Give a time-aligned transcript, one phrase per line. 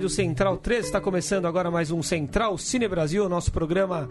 [0.00, 4.08] Rádio Central 3, está começando agora mais um Central Cine Brasil, nosso programa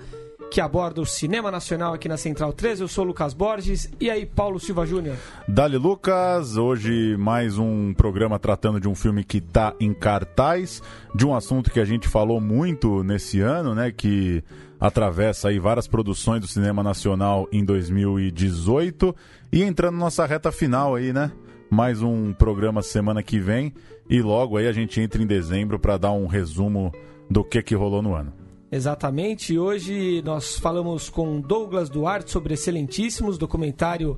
[0.52, 2.82] que aborda o cinema nacional aqui na Central 3.
[2.82, 5.18] Eu sou Lucas Borges e aí, Paulo Silva Júnior.
[5.48, 10.80] Dali Lucas, hoje mais um programa tratando de um filme que está em cartaz,
[11.16, 14.44] de um assunto que a gente falou muito nesse ano, né, que
[14.80, 19.16] atravessa aí várias produções do cinema nacional em 2018
[19.52, 21.32] e entrando nossa reta final aí, né?
[21.70, 23.74] Mais um programa semana que vem
[24.10, 26.92] e logo aí a gente entra em dezembro para dar um resumo
[27.30, 28.34] do que que rolou no ano.
[28.72, 34.18] Exatamente, hoje nós falamos com Douglas Duarte sobre Excelentíssimos, documentário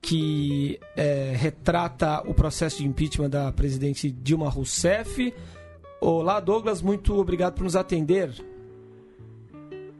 [0.00, 5.32] que é, retrata o processo de impeachment da presidente Dilma Rousseff.
[6.00, 8.30] Olá, Douglas, muito obrigado por nos atender.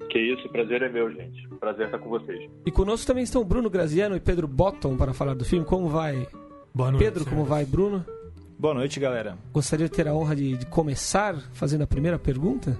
[0.09, 1.47] Que isso, prazer é meu, gente.
[1.61, 2.49] Prazer estar com vocês.
[2.65, 5.67] E conosco também estão Bruno Graziano e Pedro Botton para falar do filme.
[5.67, 6.27] Como vai?
[6.79, 7.05] Boa noite.
[7.07, 8.07] Pedro, como vai, Bruno?
[8.57, 9.37] Boa noite, galera.
[9.53, 12.79] Gostaria de ter a honra de, de começar fazendo a primeira pergunta?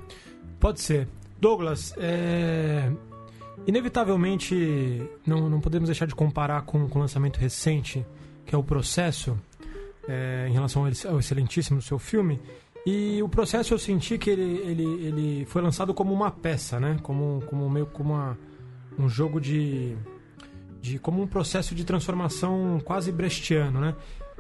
[0.61, 1.09] Pode ser.
[1.41, 2.93] Douglas, é...
[3.67, 8.07] inevitavelmente não, não podemos deixar de comparar com, com o lançamento recente,
[8.47, 9.37] que é o Processo,
[10.07, 12.41] é, em relação ao, excelentíssimo do seu filme.
[12.87, 17.01] E o Processo eu senti que ele, ele, ele foi lançado como uma peça, né?
[17.03, 18.39] Como, como meio como uma,
[18.97, 19.97] um jogo de,
[20.81, 20.99] de...
[20.99, 23.95] como um processo de transformação quase brechtiano, né?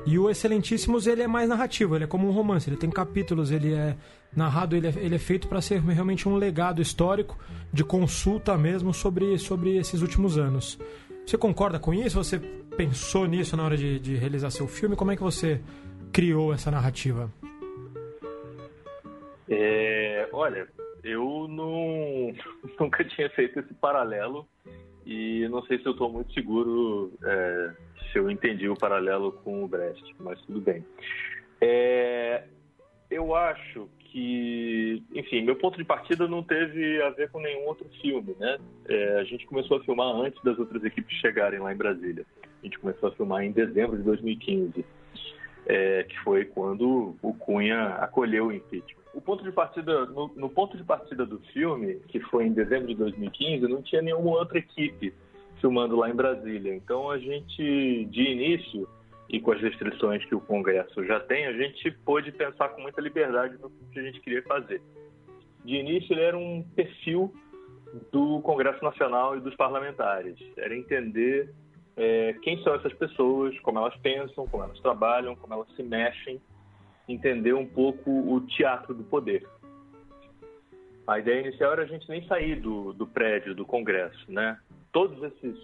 [0.06, 3.50] E o Excelentíssimos, ele é mais narrativo, ele é como um romance, ele tem capítulos,
[3.50, 3.96] ele é
[4.34, 7.38] narrado, ele é, ele é feito para ser realmente um legado histórico
[7.72, 10.78] de consulta mesmo sobre, sobre esses últimos anos.
[11.26, 12.16] Você concorda com isso?
[12.22, 12.38] Você
[12.76, 14.96] pensou nisso na hora de, de realizar seu filme?
[14.96, 15.60] Como é que você
[16.12, 17.30] criou essa narrativa?
[19.48, 20.68] É, olha,
[21.02, 22.32] eu não,
[22.78, 24.46] nunca tinha feito esse paralelo
[25.08, 27.72] e não sei se eu estou muito seguro é,
[28.12, 30.84] se eu entendi o paralelo com o Brecht, mas tudo bem.
[31.62, 32.44] É,
[33.10, 37.88] eu acho que, enfim, meu ponto de partida não teve a ver com nenhum outro
[38.02, 38.58] filme, né?
[38.86, 42.26] É, a gente começou a filmar antes das outras equipes chegarem lá em Brasília.
[42.62, 44.84] A gente começou a filmar em dezembro de 2015,
[45.68, 49.02] é, que foi quando o Cunha acolheu o impeachment.
[49.12, 52.88] O ponto de partida, no, no ponto de partida do filme, que foi em dezembro
[52.88, 55.12] de 2015, não tinha nenhuma outra equipe
[55.60, 56.74] filmando lá em Brasília.
[56.74, 58.88] Então a gente, de início,
[59.28, 63.00] e com as restrições que o Congresso já tem, a gente pôde pensar com muita
[63.00, 64.80] liberdade no que a gente queria fazer.
[65.64, 67.32] De início, ele era um perfil
[68.10, 70.38] do Congresso Nacional e dos parlamentares.
[70.56, 71.52] Era entender
[71.98, 76.40] é, quem são essas pessoas, como elas pensam, como elas trabalham, como elas se mexem,
[77.08, 79.44] entender um pouco o teatro do poder.
[81.08, 84.58] A ideia inicial era a gente nem sair do, do prédio do Congresso, né?
[84.92, 85.58] Todos esses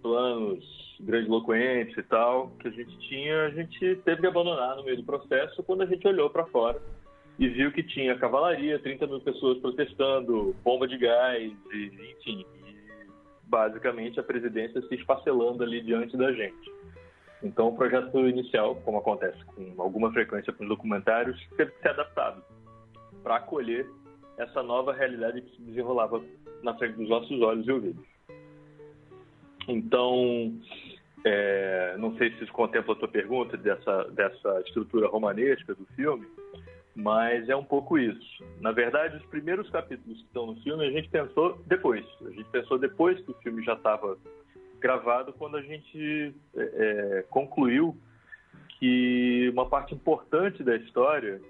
[0.00, 0.64] planos
[1.00, 5.04] grandiloquentes e tal que a gente tinha, a gente teve que abandonar no meio do
[5.04, 6.80] processo quando a gente olhou para fora
[7.38, 12.46] e viu que tinha cavalaria, 30 mil pessoas protestando, bomba de gás, e, enfim,
[13.50, 16.72] basicamente a presidência se esfacelando ali diante da gente.
[17.42, 21.88] Então o projeto inicial, como acontece com alguma frequência com os documentários, teve que ser
[21.88, 22.42] adaptado
[23.22, 23.86] para acolher
[24.38, 26.22] essa nova realidade que se desenrolava
[26.62, 28.06] na frente dos nossos olhos e ouvidos.
[29.68, 30.54] Então,
[31.24, 36.26] é, não sei se isso contempla a tua pergunta dessa, dessa estrutura romanesca do filme,
[37.00, 38.44] mas é um pouco isso.
[38.60, 42.04] Na verdade, os primeiros capítulos que estão no filme a gente pensou depois.
[42.26, 44.18] A gente pensou depois que o filme já estava
[44.78, 47.96] gravado, quando a gente é, é, concluiu
[48.78, 51.40] que uma parte importante da história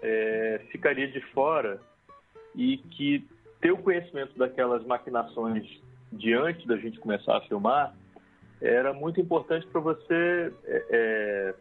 [0.00, 1.80] é, ficaria de fora
[2.54, 3.26] e que
[3.60, 5.64] ter o conhecimento daquelas maquinações
[6.12, 7.94] diante da gente começar a filmar
[8.60, 11.54] era muito importante para você, é, é,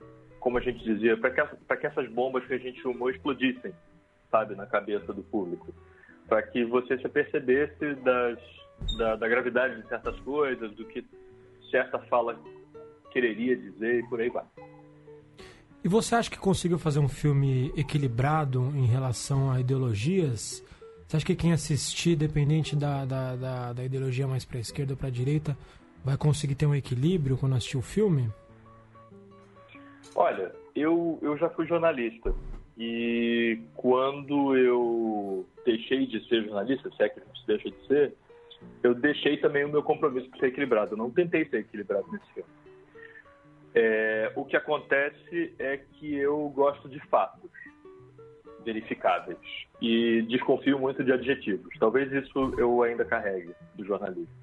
[0.47, 3.73] como a gente dizia, para que, que essas bombas que a gente filmou explodissem,
[4.31, 5.75] sabe, na cabeça do público.
[6.25, 8.39] Para que você se apercebesse das,
[8.97, 11.05] da, da, gravidade de certas coisas, do que
[11.69, 12.39] certa fala
[13.11, 14.45] quereria dizer e por aí vai.
[15.83, 20.63] E você acha que conseguiu fazer um filme equilibrado em relação a ideologias?
[21.05, 24.93] Você acha que quem assistir, dependente da, da, da, da ideologia mais para a esquerda
[24.93, 25.57] ou para a direita,
[26.05, 28.31] vai conseguir ter um equilíbrio quando assistir o filme?
[30.17, 32.33] Olha, eu, eu já fui jornalista.
[32.75, 38.13] E quando eu deixei de ser jornalista, se é que gente deixa de ser,
[38.81, 40.93] eu deixei também o meu compromisso com ser equilibrado.
[40.93, 42.49] Eu não tentei ser equilibrado nesse filme.
[43.75, 47.51] É, o que acontece é que eu gosto de fatos
[48.65, 49.37] verificáveis
[49.79, 51.71] e desconfio muito de adjetivos.
[51.79, 54.33] Talvez isso eu ainda carregue do jornalismo.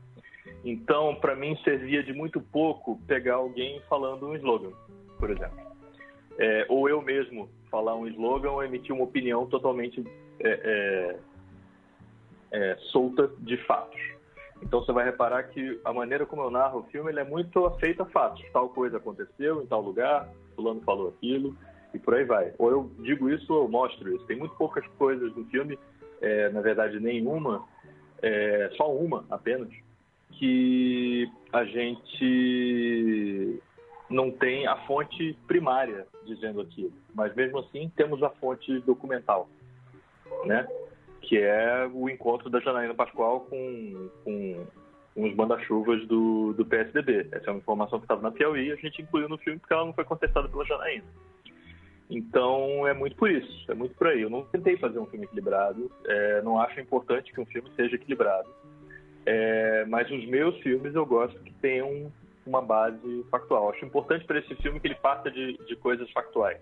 [0.64, 4.70] Então, para mim, servia de muito pouco pegar alguém falando um slogan,
[5.18, 5.63] por exemplo.
[6.38, 10.04] É, ou eu mesmo falar um slogan ou emitir uma opinião totalmente
[10.40, 11.18] é,
[12.52, 14.00] é, é solta de fatos.
[14.62, 18.04] Então você vai reparar que a maneira como eu narro o filme é muito feita
[18.04, 18.44] a fatos.
[18.52, 21.56] Tal coisa aconteceu em tal lugar, fulano falou aquilo
[21.92, 22.52] e por aí vai.
[22.58, 24.24] Ou eu digo isso ou eu mostro isso.
[24.26, 25.78] Tem muito poucas coisas no filme,
[26.20, 27.64] é, na verdade nenhuma,
[28.22, 29.68] é, só uma apenas,
[30.32, 33.60] que a gente
[34.14, 36.92] não tem a fonte primária dizendo aquilo.
[37.14, 39.48] Mas mesmo assim temos a fonte documental,
[40.44, 40.66] né?
[41.20, 44.66] Que é o encontro da Janaína Pascoal com, com
[45.16, 47.28] uns manda-chuvas do, do PSDB.
[47.32, 49.74] Essa é uma informação que estava na Piauí e a gente incluiu no filme porque
[49.74, 51.04] ela não foi contestada pela Janaína.
[52.08, 54.22] Então é muito por isso, é muito por aí.
[54.22, 57.96] Eu não tentei fazer um filme equilibrado, é, não acho importante que um filme seja
[57.96, 58.48] equilibrado.
[59.26, 62.12] É, mas os meus filmes eu gosto que tenham
[62.46, 63.70] uma base factual.
[63.70, 66.58] Acho importante para esse filme que ele parta de, de coisas factuais.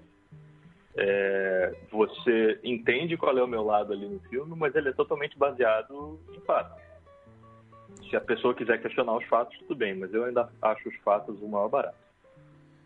[0.94, 5.38] É, você entende qual é o meu lado ali no filme, mas ele é totalmente
[5.38, 6.82] baseado em fatos.
[8.10, 11.40] Se a pessoa quiser questionar os fatos, tudo bem, mas eu ainda acho os fatos
[11.40, 11.96] o maior barato.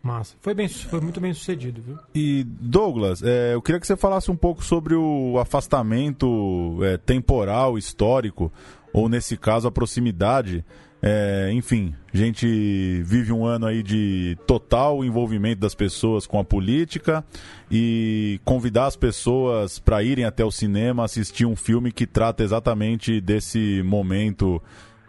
[0.01, 0.37] Massa.
[0.39, 1.97] Foi, bem, foi muito bem sucedido, viu?
[2.15, 7.77] E, Douglas, é, eu queria que você falasse um pouco sobre o afastamento é, temporal,
[7.77, 8.51] histórico,
[8.93, 10.63] ou nesse caso, a proximidade
[11.01, 16.43] é, enfim, a gente vive um ano aí de total envolvimento das pessoas com a
[16.43, 17.23] política
[17.69, 23.21] e convidar as pessoas para irem até o cinema assistir um filme que trata exatamente
[23.21, 24.61] desse momento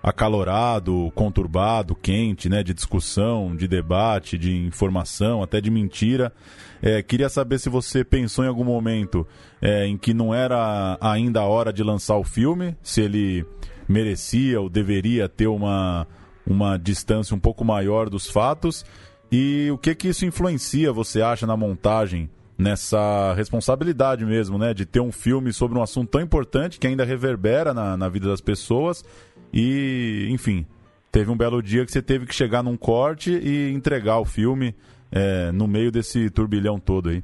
[0.03, 6.33] acalorado, conturbado, quente, né, de discussão, de debate, de informação, até de mentira.
[6.81, 9.27] É, queria saber se você pensou em algum momento
[9.61, 13.45] é, em que não era ainda a hora de lançar o filme, se ele
[13.89, 16.07] merecia ou deveria ter uma,
[16.47, 18.85] uma distância um pouco maior dos fatos.
[19.31, 24.75] E o que que isso influencia, você acha, na montagem, nessa responsabilidade mesmo, né?
[24.75, 28.29] De ter um filme sobre um assunto tão importante que ainda reverbera na, na vida
[28.29, 29.05] das pessoas.
[29.53, 30.67] E, enfim,
[31.13, 34.75] teve um belo dia que você teve que chegar num corte e entregar o filme
[35.13, 37.23] é, no meio desse turbilhão todo aí.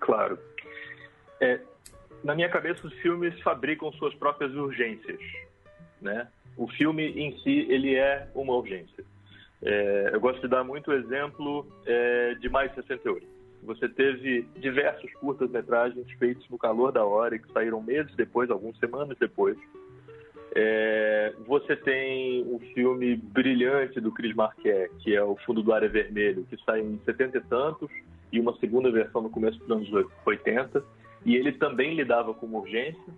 [0.00, 0.38] Claro.
[2.24, 5.18] Na minha cabeça, os filmes fabricam suas próprias urgências,
[6.00, 6.28] né?
[6.56, 9.04] O filme em si, ele é uma urgência.
[9.62, 13.26] É, eu gosto de dar muito o exemplo é, de Mais 68.
[13.64, 19.16] Você teve diversos curtas-metragens feitos no calor da hora que saíram meses depois, algumas semanas
[19.18, 19.56] depois.
[20.54, 25.82] É, você tem um filme brilhante do Chris Marquet, que é O Fundo do Ar
[25.82, 27.90] é Vermelho, que saiu em 70 e tantos,
[28.32, 30.84] e uma segunda versão no começo dos anos 80
[31.24, 33.12] e ele também lidava com urgência,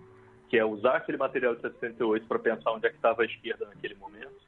[0.49, 3.65] que é usar aquele material de 68 para pensar onde é que estava a esquerda
[3.65, 4.45] naquele momento.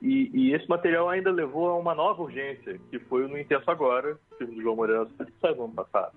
[0.00, 3.68] E, e, esse material ainda levou a uma nova urgência, que foi o No Intenso
[3.68, 6.16] Agora, filme do João Moreira que saiu no ano passado.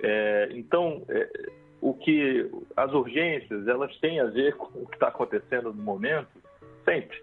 [0.00, 1.28] É, então, é,
[1.80, 6.30] o que as urgências elas têm a ver com o que está acontecendo no momento,
[6.84, 7.20] sempre.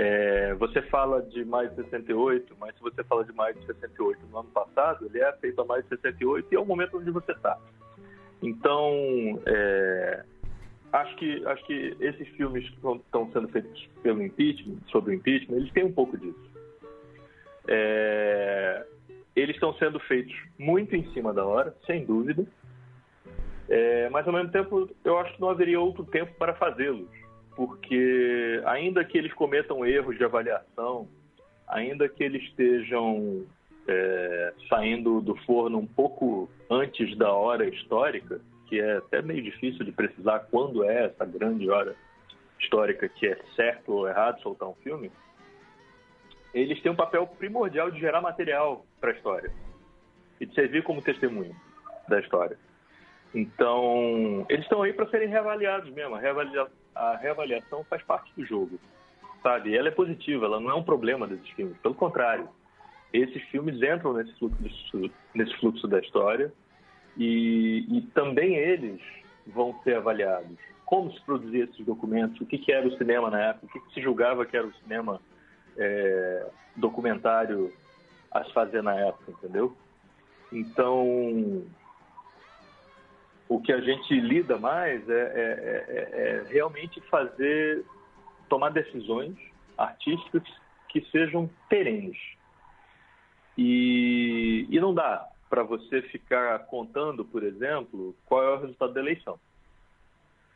[0.00, 4.26] É, você fala de mais de 68, mas se você fala de mais de 68
[4.30, 7.10] no ano passado, ele é feito a mais de 68 e é o momento onde
[7.10, 7.58] você está.
[8.40, 8.92] Então,
[9.44, 10.24] é,
[10.92, 15.56] acho, que, acho que esses filmes que estão sendo feitos pelo impeachment, sobre o impeachment,
[15.56, 16.48] eles têm um pouco disso.
[17.66, 18.86] É,
[19.34, 22.46] eles estão sendo feitos muito em cima da hora, sem dúvida,
[23.68, 27.17] é, mas ao mesmo tempo eu acho que não haveria outro tempo para fazê-los
[27.58, 31.08] porque ainda que eles cometam erros de avaliação,
[31.66, 33.44] ainda que eles estejam
[33.88, 39.84] é, saindo do forno um pouco antes da hora histórica, que é até meio difícil
[39.84, 41.96] de precisar quando é essa grande hora
[42.60, 45.10] histórica que é certo ou errado soltar um filme,
[46.54, 49.50] eles têm um papel primordial de gerar material para a história
[50.40, 51.56] e de servir como testemunho
[52.06, 52.56] da história.
[53.34, 56.14] Então, eles estão aí para serem reavaliados mesmo.
[56.14, 58.78] A, reavalia a reavaliação faz parte do jogo,
[59.42, 59.76] sabe?
[59.76, 61.76] Ela é positiva, ela não é um problema desses filmes.
[61.78, 62.48] Pelo contrário,
[63.12, 66.52] esses filmes entram nesse fluxo, nesse fluxo da história
[67.16, 69.00] e, e também eles
[69.46, 70.56] vão ser avaliados.
[70.84, 73.80] como se produzia esses documentos, o que, que era o cinema na época, o que,
[73.80, 75.20] que se julgava que era o cinema
[75.76, 77.72] é, documentário
[78.30, 79.74] a se fazer na época, entendeu?
[80.52, 81.64] Então,
[83.48, 87.84] o que a gente lida mais é, é, é, é realmente fazer,
[88.48, 89.36] tomar decisões
[89.76, 90.42] artísticas
[90.88, 92.18] que sejam perenes.
[93.56, 99.00] E, e não dá para você ficar contando, por exemplo, qual é o resultado da
[99.00, 99.38] eleição.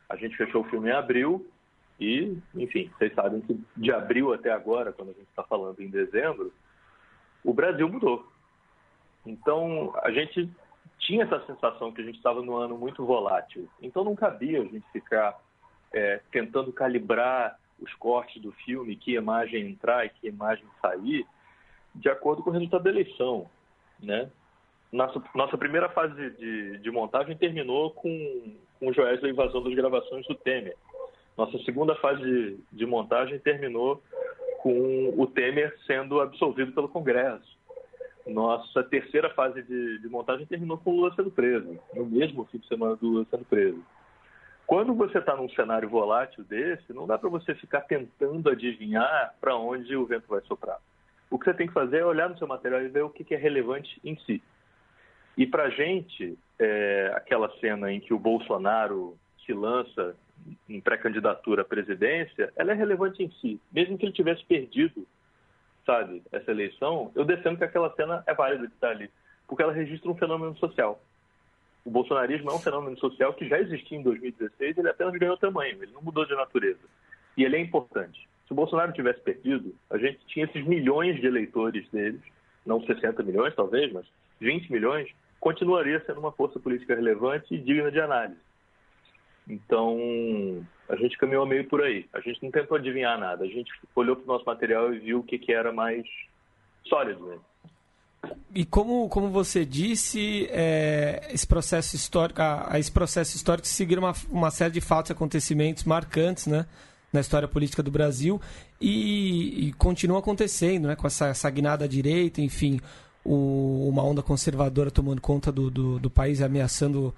[0.07, 1.45] A gente fechou o filme em abril
[1.99, 5.89] e, enfim, vocês sabem que de abril até agora, quando a gente está falando em
[5.89, 6.53] dezembro,
[7.43, 8.27] o Brasil mudou.
[9.25, 10.49] Então, a gente
[11.05, 13.67] tinha essa sensação que a gente estava num ano muito volátil.
[13.81, 15.39] Então, não cabia a gente ficar
[15.93, 21.25] é, tentando calibrar os cortes do filme, que imagem entrar e que imagem sair,
[21.93, 23.49] de acordo com o resultado da eleição,
[23.99, 24.29] né?
[24.91, 30.25] Nossa, nossa primeira fase de, de montagem terminou com, com o da invasão das gravações
[30.27, 30.75] do Temer.
[31.35, 34.01] Nossa segunda fase de, de montagem terminou
[34.59, 37.57] com o Temer sendo absolvido pelo Congresso.
[38.25, 42.57] Nossa terceira fase de, de montagem terminou com o Lula sendo preso, no mesmo fim
[42.57, 43.83] de semana do Lula sendo preso.
[44.65, 49.57] Quando você está num cenário volátil desse, não dá para você ficar tentando adivinhar para
[49.57, 50.79] onde o vento vai soprar.
[51.29, 53.23] O que você tem que fazer é olhar no seu material e ver o que,
[53.23, 54.41] que é relevante em si.
[55.37, 60.15] E para a gente, é, aquela cena em que o Bolsonaro se lança
[60.69, 63.59] em pré-candidatura à presidência, ela é relevante em si.
[63.71, 65.05] Mesmo que ele tivesse perdido,
[65.85, 69.09] sabe, essa eleição, eu defendo que aquela cena é válida de estar ali,
[69.47, 71.01] porque ela registra um fenômeno social.
[71.85, 75.83] O bolsonarismo é um fenômeno social que já existia em 2016, ele apenas ganhou tamanho,
[75.83, 76.79] ele não mudou de natureza.
[77.35, 78.27] E ele é importante.
[78.47, 82.21] Se o Bolsonaro tivesse perdido, a gente tinha esses milhões de eleitores deles,
[82.65, 84.05] não 60 milhões talvez, mas
[84.39, 85.09] 20 milhões,
[85.39, 88.39] continuaria sendo uma força política relevante e digna de análise.
[89.47, 92.05] Então, a gente caminhou meio por aí.
[92.13, 93.43] A gente não tentou adivinhar nada.
[93.43, 96.05] A gente olhou para o nosso material e viu o que, que era mais
[96.85, 97.25] sólido.
[97.25, 97.37] Né?
[98.53, 103.97] E como, como você disse, é, esse processo histórico, a, a, esse processo histórico seguir
[103.97, 106.65] uma, uma série de fatos e acontecimentos marcantes, né?
[107.13, 108.41] na história política do Brasil
[108.81, 112.81] e, e continua acontecendo, né, com essa, essa guinada à direita, enfim,
[113.23, 117.13] o, uma onda conservadora tomando conta do, do, do país ameaçando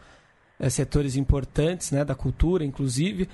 [0.59, 3.29] é, setores importantes né, da cultura, inclusive.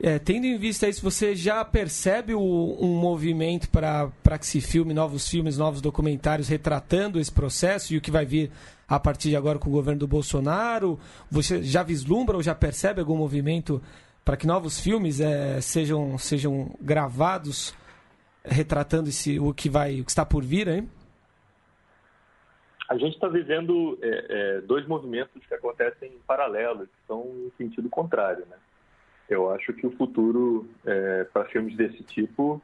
[0.00, 4.94] É, tendo em vista isso, você já percebe o, um movimento para que se filme
[4.94, 8.52] novos filmes, novos documentários retratando esse processo e o que vai vir
[8.86, 11.00] a partir de agora com o governo do Bolsonaro?
[11.28, 13.82] Você já vislumbra ou já percebe algum movimento
[14.24, 17.74] para que novos filmes é, sejam, sejam gravados
[18.44, 20.88] retratando esse, o que vai o que está por vir, hein?
[22.88, 27.52] A gente está vivendo é, é, dois movimentos que acontecem em paralelo, que são em
[27.58, 28.46] sentido contrário.
[28.48, 28.56] Né?
[29.28, 32.62] Eu acho que o futuro é, para filmes desse tipo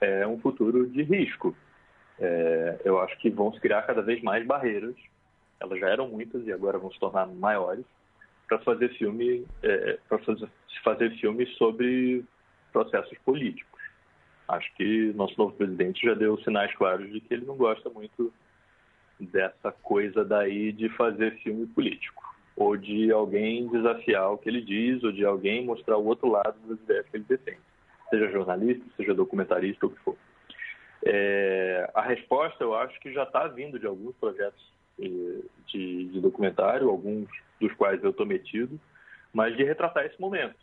[0.00, 1.56] é um futuro de risco.
[2.18, 4.94] É, eu acho que vão se criar cada vez mais barreiras.
[5.60, 7.84] Elas já eram muitas e agora vão se tornar maiores
[8.48, 10.48] para fazer filme, é, para fazer,
[10.82, 12.24] fazer filmes sobre
[12.72, 13.80] processos políticos.
[14.48, 18.32] Acho que nosso novo presidente já deu sinais claros de que ele não gosta muito
[19.18, 25.02] dessa coisa daí de fazer filme político, ou de alguém desafiar o que ele diz,
[25.02, 27.60] ou de alguém mostrar o outro lado das ideias que ele defende,
[28.10, 30.16] seja jornalista, seja documentarista, ou o que for.
[31.04, 36.20] É, a resposta, eu acho que já está vindo de alguns projetos eh, de, de,
[36.20, 37.28] documentário, alguns
[37.60, 38.80] dos quais eu estou metido,
[39.32, 40.56] mas de retratar esse momento.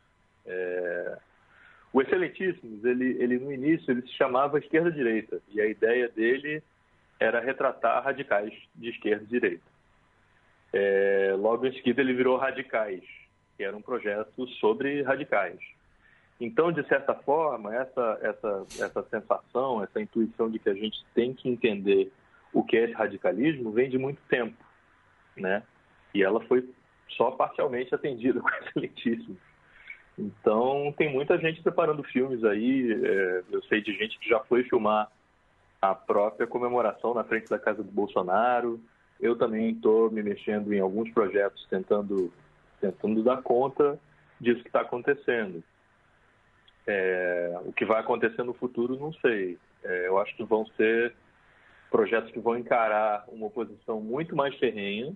[0.46, 1.18] É,
[1.94, 6.64] o Excelentíssimos, ele, ele no início ele se chamava esquerda-direita, e a ideia dele
[7.20, 9.71] era retratar radicais de esquerda e direita.
[10.74, 13.04] É, logo em seguida, ele virou Radicais,
[13.58, 15.60] que era um projeto sobre radicais.
[16.40, 21.34] Então, de certa forma, essa, essa, essa sensação, essa intuição de que a gente tem
[21.34, 22.12] que entender
[22.52, 24.58] o que é esse radicalismo vem de muito tempo,
[25.38, 25.62] né?
[26.16, 26.68] E ela foi
[27.10, 29.38] só parcialmente atendida com excelentíssimo.
[30.18, 32.92] Então, tem muita gente preparando filmes aí.
[32.92, 35.12] É, eu sei de gente que já foi filmar
[35.82, 38.80] a própria comemoração na frente da casa do Bolsonaro.
[39.22, 42.34] Eu também estou me mexendo em alguns projetos tentando,
[42.80, 44.00] tentando dar conta
[44.40, 45.64] disso que está acontecendo.
[46.88, 49.58] É, o que vai acontecer no futuro, não sei.
[49.84, 51.14] É, eu acho que vão ser
[51.92, 55.14] projetos que vão encarar uma oposição muito mais ferrenha,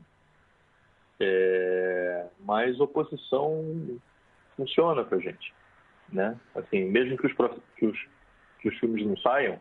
[1.19, 3.99] é, mas oposição
[4.57, 5.53] funciona para gente,
[6.11, 6.37] né?
[6.53, 7.33] Assim, mesmo que os,
[7.77, 8.07] que os,
[8.59, 9.57] que os filmes não saiam,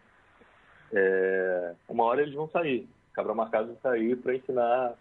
[0.93, 2.89] é, uma hora eles vão sair.
[3.14, 4.94] Cabra Marcado sair para ensinar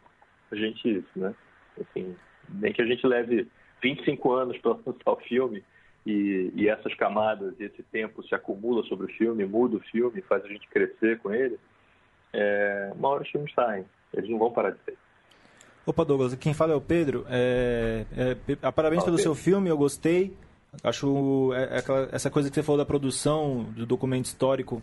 [0.51, 1.33] a gente isso, né?
[1.81, 2.15] Assim,
[2.49, 3.47] nem que a gente leve
[3.81, 5.63] 25 anos para lançar o filme
[6.05, 10.21] e, e, essas camadas e esse tempo se acumula sobre o filme, muda o filme,
[10.21, 11.57] faz a gente crescer com ele,
[12.33, 13.85] é, uma hora os filmes saem.
[14.13, 14.97] Eles não vão parar de ser.
[15.85, 17.25] Opa, Douglas, quem fala é o Pedro.
[17.29, 19.33] É, é, parabéns pelo Pedro.
[19.33, 20.35] seu filme, eu gostei.
[20.83, 24.81] Acho é, é aquela, essa coisa que você falou da produção, do documento histórico,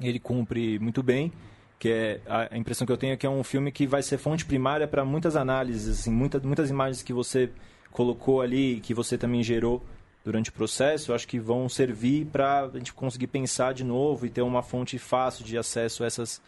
[0.00, 1.32] ele cumpre muito bem.
[1.82, 4.16] Que é a impressão que eu tenho é que é um filme que vai ser
[4.16, 7.50] fonte primária para muitas análises, assim, muita, muitas imagens que você
[7.90, 9.82] colocou ali, que você também gerou
[10.24, 14.30] durante o processo, acho que vão servir para a gente conseguir pensar de novo e
[14.30, 16.40] ter uma fonte fácil de acesso a essas,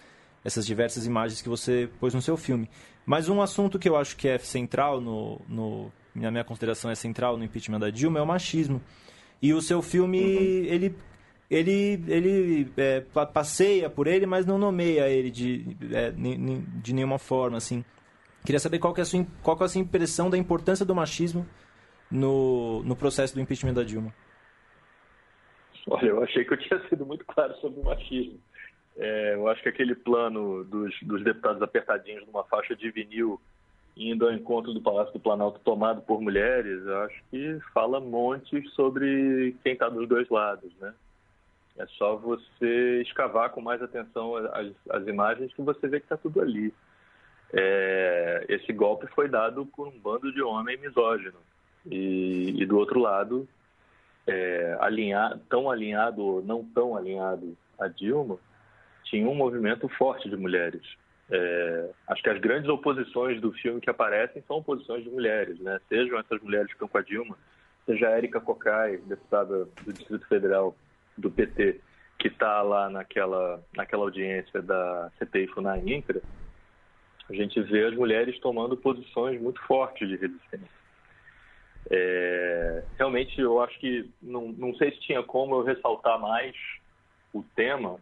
[0.45, 2.71] essas diversas imagens que você pôs no seu filme.
[3.05, 6.95] Mas um assunto que eu acho que é central, no, no, na minha consideração é
[6.95, 8.81] central no impeachment da Dilma, é o machismo.
[9.43, 10.65] E o seu filme, uhum.
[10.73, 10.97] ele
[11.51, 13.01] ele, ele é,
[13.33, 17.85] passeia por ele, mas não nomeia ele de, é, de nenhuma forma, assim.
[18.45, 20.85] Queria saber qual, que é a sua, qual que é a sua impressão da importância
[20.85, 21.47] do machismo
[22.11, 24.13] no, no processo do impeachment da Dilma.
[25.89, 28.39] Olha, eu achei que eu tinha sido muito claro sobre o machismo.
[28.97, 33.41] É, eu acho que aquele plano dos, dos deputados apertadinhos numa faixa de vinil
[33.97, 38.69] indo ao encontro do Palácio do Planalto tomado por mulheres, eu acho que fala montes
[38.73, 40.93] sobre quem está dos dois lados, né?
[41.77, 46.17] É só você escavar com mais atenção as, as imagens que você vê que está
[46.17, 46.73] tudo ali.
[47.53, 51.39] É, esse golpe foi dado por um bando de homem misógino.
[51.87, 53.49] E, e do outro lado,
[54.27, 58.39] é, alinhar, tão alinhado ou não tão alinhado a Dilma,
[59.05, 60.83] tinha um movimento forte de mulheres.
[61.31, 65.81] É, acho que as grandes oposições do filme que aparecem são oposições de mulheres, né?
[65.89, 67.37] Sejam essas mulheres que estão com a Dilma,
[67.87, 70.77] seja a Érica Cocai, deputada do Distrito Federal
[71.17, 71.81] do PT,
[72.19, 76.23] que está lá naquela, naquela audiência da CPI Funai Intra,
[77.29, 80.85] a gente vê as mulheres tomando posições muito fortes de resistência.
[81.91, 86.55] É, realmente, eu acho que não, não sei se tinha como eu ressaltar mais
[87.33, 87.99] o tema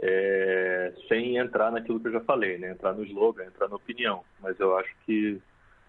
[0.00, 2.70] é, sem entrar naquilo que eu já falei, né?
[2.70, 4.22] entrar no slogan, entrar na opinião.
[4.40, 5.40] Mas eu acho que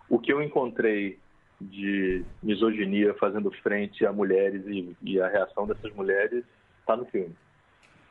[0.09, 1.19] o que eu encontrei
[1.59, 6.43] de misoginia fazendo frente a mulheres e, e a reação dessas mulheres
[6.79, 7.35] está no filme.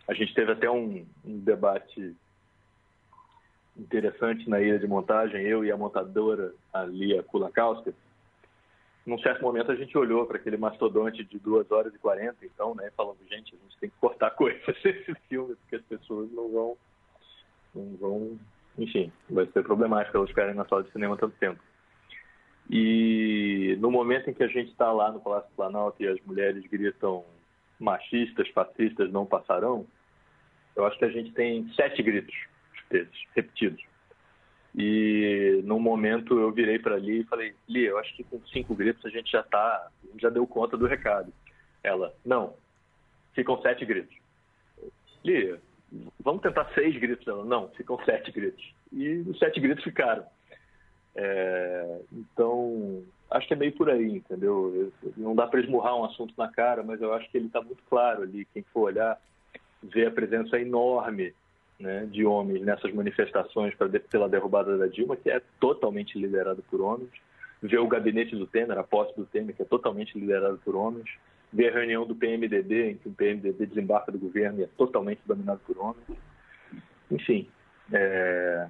[0.09, 2.14] A gente teve até um, um debate
[3.76, 7.92] interessante na ilha de montagem, eu e a montadora, a Lia Kulakowska,
[9.06, 12.74] num certo momento a gente olhou para aquele mastodonte de 2 horas e 40, então,
[12.74, 16.50] né, falando, gente, a gente tem que cortar coisas desse filme, porque as pessoas não
[16.50, 16.76] vão,
[17.72, 18.38] não vão,
[18.76, 21.61] enfim, vai ser problemático elas ficarem na sala de cinema tanto tempo.
[22.70, 26.64] E no momento em que a gente está lá no Palácio Planalto e as mulheres
[26.66, 27.24] gritam
[27.79, 29.87] machistas, fascistas não passarão,
[30.74, 32.35] eu acho que a gente tem sete gritos
[32.90, 33.83] desses, repetidos.
[34.74, 38.74] E num momento eu virei para ali e falei, Lia, eu acho que com cinco
[38.74, 41.33] gritos a gente já tá, já deu conta do recado.
[41.83, 42.55] Ela, não,
[43.33, 44.14] ficam sete gritos.
[45.24, 45.59] Lia,
[46.20, 47.26] vamos tentar seis gritos.
[47.26, 48.74] Ela, não, ficam sete gritos.
[48.92, 50.26] E os sete gritos ficaram.
[51.16, 54.92] É, então, acho que é meio por aí, entendeu?
[55.16, 57.83] Não dá para esmurrar um assunto na cara, mas eu acho que ele está muito
[57.88, 58.46] claro ali.
[58.52, 59.18] Quem for olhar,
[59.83, 61.35] vê a presença enorme
[61.81, 66.81] né, de homens nessas manifestações pra, pela derrubada da Dilma, que é totalmente liderado por
[66.81, 67.11] homens,
[67.62, 71.09] ver o gabinete do Temer, a posse do Temer, que é totalmente liderado por homens,
[71.52, 75.20] ver a reunião do PMDB, em que o PMDB desembarca do governo e é totalmente
[75.24, 76.05] dominado por homens.
[77.11, 77.48] Enfim,
[77.92, 78.68] é,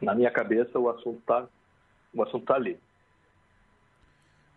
[0.00, 1.46] na minha cabeça o assunto está
[2.16, 2.76] o assunto tá ali.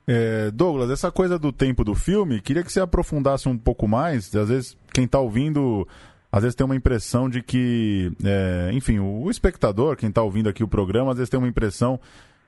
[0.08, 4.34] É, Douglas, essa coisa do tempo do filme, queria que você aprofundasse um pouco mais.
[4.36, 5.88] Às vezes, quem está ouvindo
[6.32, 10.64] às vezes tem uma impressão de que, é, enfim, o espectador, quem está ouvindo aqui
[10.64, 12.00] o programa, às vezes tem uma impressão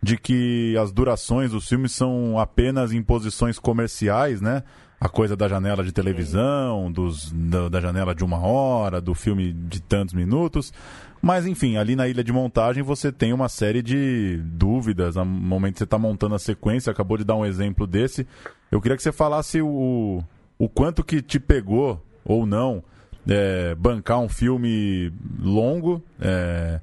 [0.02, 4.63] de que as durações dos filmes são apenas em posições comerciais, né?
[5.02, 9.52] A coisa da janela de televisão, dos, da, da, janela de uma hora, do filme
[9.52, 10.72] de tantos minutos.
[11.20, 15.16] Mas, enfim, ali na ilha de montagem você tem uma série de dúvidas.
[15.16, 18.28] No momento que você está montando a sequência, acabou de dar um exemplo desse.
[18.72, 20.24] Eu queria que você falasse o,
[20.58, 22.84] o quanto que te pegou ou não
[23.28, 26.80] é, bancar um filme longo é,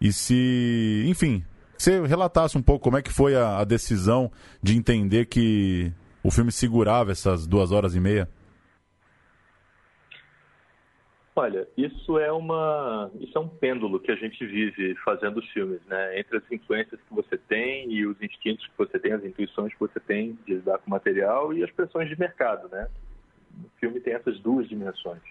[0.00, 1.44] e se, enfim,
[1.76, 4.30] você relatasse um pouco como é que foi a, a, decisão
[4.62, 8.28] de entender que o filme segurava essas duas horas e meia.
[11.34, 16.20] Olha, isso é uma, isso é um pêndulo que a gente vive fazendo filmes, né?
[16.20, 19.80] Entre as influências que você tem e os instintos que você tem, as intuições que
[19.80, 22.86] você tem de lidar com o material e as pressões de mercado, né?
[23.64, 25.22] O filme tem essas duas dimensões.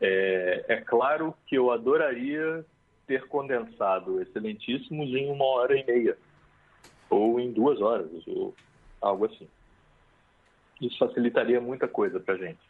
[0.00, 2.64] É, é claro que eu adoraria
[3.04, 6.16] ter condensado Excelentíssimos em uma hora e meia,
[7.10, 8.08] ou em duas horas.
[8.28, 8.54] Eu,
[9.00, 9.48] algo assim.
[10.86, 12.60] Isso facilitaria muita coisa para a gente,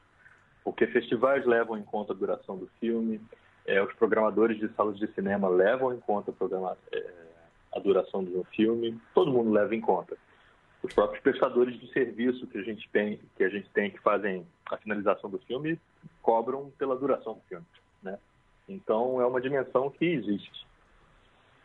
[0.63, 3.21] porque festivais levam em conta a duração do filme,
[3.67, 7.11] é, os programadores de salas de cinema levam em conta a, é,
[7.75, 10.17] a duração do filme, todo mundo leva em conta.
[10.83, 14.47] Os próprios prestadores de serviço que a gente tem, que a gente tem que fazem
[14.71, 15.81] a finalização do filme,
[16.23, 17.65] cobram pela duração do filme,
[18.03, 18.19] né?
[18.69, 20.67] Então é uma dimensão que existe.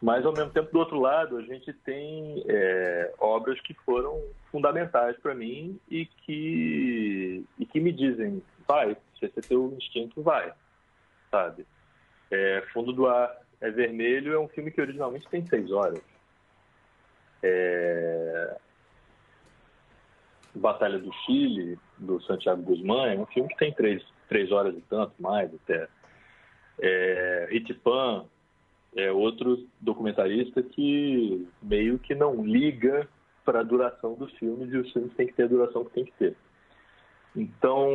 [0.01, 5.17] Mas ao mesmo tempo, do outro lado, a gente tem é, obras que foram fundamentais
[5.17, 10.53] para mim e que e que me dizem, vai, se esse é teu instinto, vai,
[11.29, 11.65] sabe?
[12.31, 16.01] É, Fundo do Ar é Vermelho é um filme que originalmente tem seis horas.
[17.43, 18.57] É...
[20.55, 24.81] Batalha do Chile, do Santiago Guzmán, é um filme que tem três, três horas e
[24.81, 25.87] tanto, mais até.
[26.79, 27.47] É...
[28.95, 33.07] é outro documentarista que meio que não liga
[33.45, 36.05] para a duração dos filmes e os filmes têm que ter a duração que tem
[36.05, 36.35] que ter.
[37.35, 37.87] Então,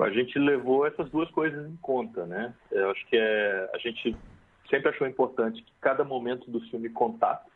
[0.00, 2.54] a gente levou essas duas coisas em conta, né?
[2.70, 4.16] Eu acho que é, a gente
[4.68, 7.50] sempre achou importante que cada momento do filme contasse,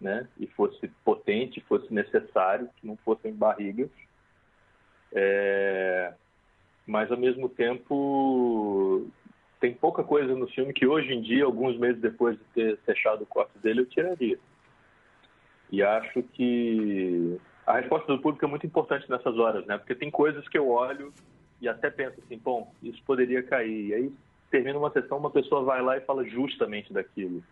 [0.00, 0.26] né?
[0.38, 3.90] E fosse potente, fosse necessário, que não fossem barrigas.
[5.12, 6.14] É...
[6.86, 9.08] Mas, ao mesmo tempo,
[9.60, 13.22] tem pouca coisa no filme que hoje em dia, alguns meses depois de ter fechado
[13.22, 14.38] o corte dele, eu tiraria.
[15.70, 19.78] E acho que a resposta do público é muito importante nessas horas, né?
[19.78, 21.12] Porque tem coisas que eu olho
[21.60, 23.88] e até penso assim, bom, isso poderia cair.
[23.88, 24.12] E aí
[24.50, 27.42] termina uma sessão, uma pessoa vai lá e fala justamente daquilo.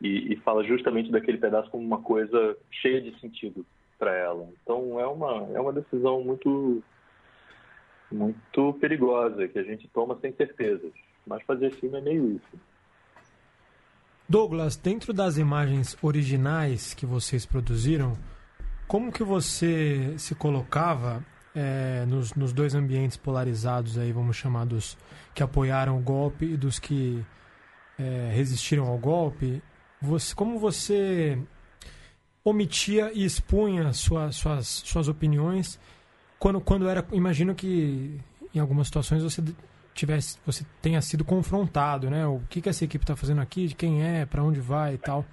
[0.00, 3.66] E, e fala justamente daquele pedaço como uma coisa cheia de sentido
[3.98, 4.48] para ela.
[4.62, 6.82] Então é uma, é uma decisão muito,
[8.12, 10.92] muito perigosa que a gente toma sem certezas.
[11.26, 12.60] Mas fazer filme é meio isso.
[14.28, 18.16] Douglas, dentro das imagens originais que vocês produziram,
[18.86, 24.96] como que você se colocava é, nos, nos, dois ambientes polarizados aí, vamos chamar dos
[25.34, 27.22] que apoiaram o golpe e dos que
[27.98, 29.62] é, resistiram ao golpe,
[30.00, 31.38] você, como você
[32.44, 35.78] omitia e expunha sua, suas, suas opiniões
[36.42, 38.18] quando, quando era, imagino que
[38.52, 39.40] em algumas situações você
[39.94, 42.26] tivesse, você tenha sido confrontado, né?
[42.26, 44.98] O que, que essa equipe está fazendo aqui, de quem é, para onde vai e
[44.98, 45.24] tal.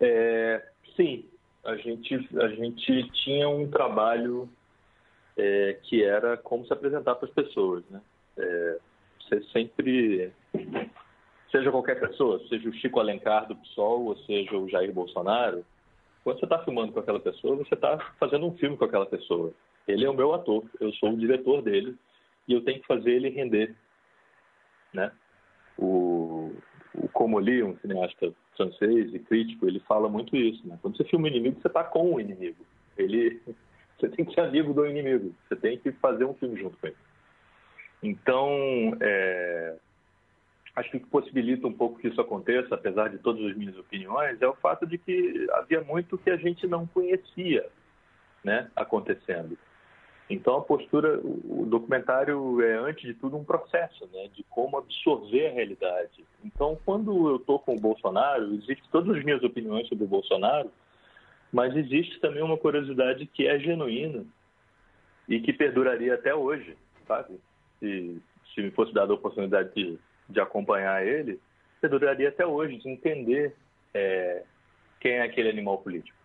[0.00, 1.24] É, sim,
[1.64, 4.48] a gente, a gente tinha um trabalho
[5.36, 8.00] é, que era como se apresentar para as pessoas, né?
[8.38, 8.78] É,
[9.20, 10.32] você sempre,
[11.52, 15.64] seja qualquer pessoa, seja o Chico Alencar do PSOL ou seja o Jair Bolsonaro,
[16.22, 19.52] quando você está filmando com aquela pessoa, você está fazendo um filme com aquela pessoa.
[19.86, 21.96] Ele é o meu ator, eu sou o diretor dele
[22.46, 23.74] e eu tenho que fazer ele render,
[24.92, 25.10] né?
[25.76, 26.52] O,
[26.94, 30.78] o Comoli, um cineasta francês e crítico, ele fala muito isso, né?
[30.80, 32.64] Quando você filma o inimigo, você está com o inimigo.
[32.96, 33.40] Ele,
[33.98, 35.34] você tem que ser amigo do inimigo.
[35.48, 36.96] Você tem que fazer um filme junto com ele.
[38.02, 39.76] Então, é,
[40.74, 43.76] acho que o que possibilita um pouco que isso aconteça, apesar de todas as minhas
[43.76, 47.68] opiniões, é o fato de que havia muito que a gente não conhecia,
[48.42, 49.56] né, acontecendo.
[50.30, 55.48] Então a postura, o documentário é antes de tudo um processo, né, de como absorver
[55.48, 56.24] a realidade.
[56.42, 60.70] Então quando eu estou com o Bolsonaro, existe todas as minhas opiniões sobre o Bolsonaro,
[61.52, 64.24] mas existe também uma curiosidade que é genuína
[65.28, 67.38] e que perduraria até hoje, sabe?
[67.78, 68.22] Se,
[68.54, 69.98] se me fosse dada a oportunidade de,
[70.32, 71.38] de acompanhar ele,
[71.80, 73.54] perduraria até hoje, de entender
[73.94, 74.42] é,
[75.00, 76.16] quem é aquele animal político.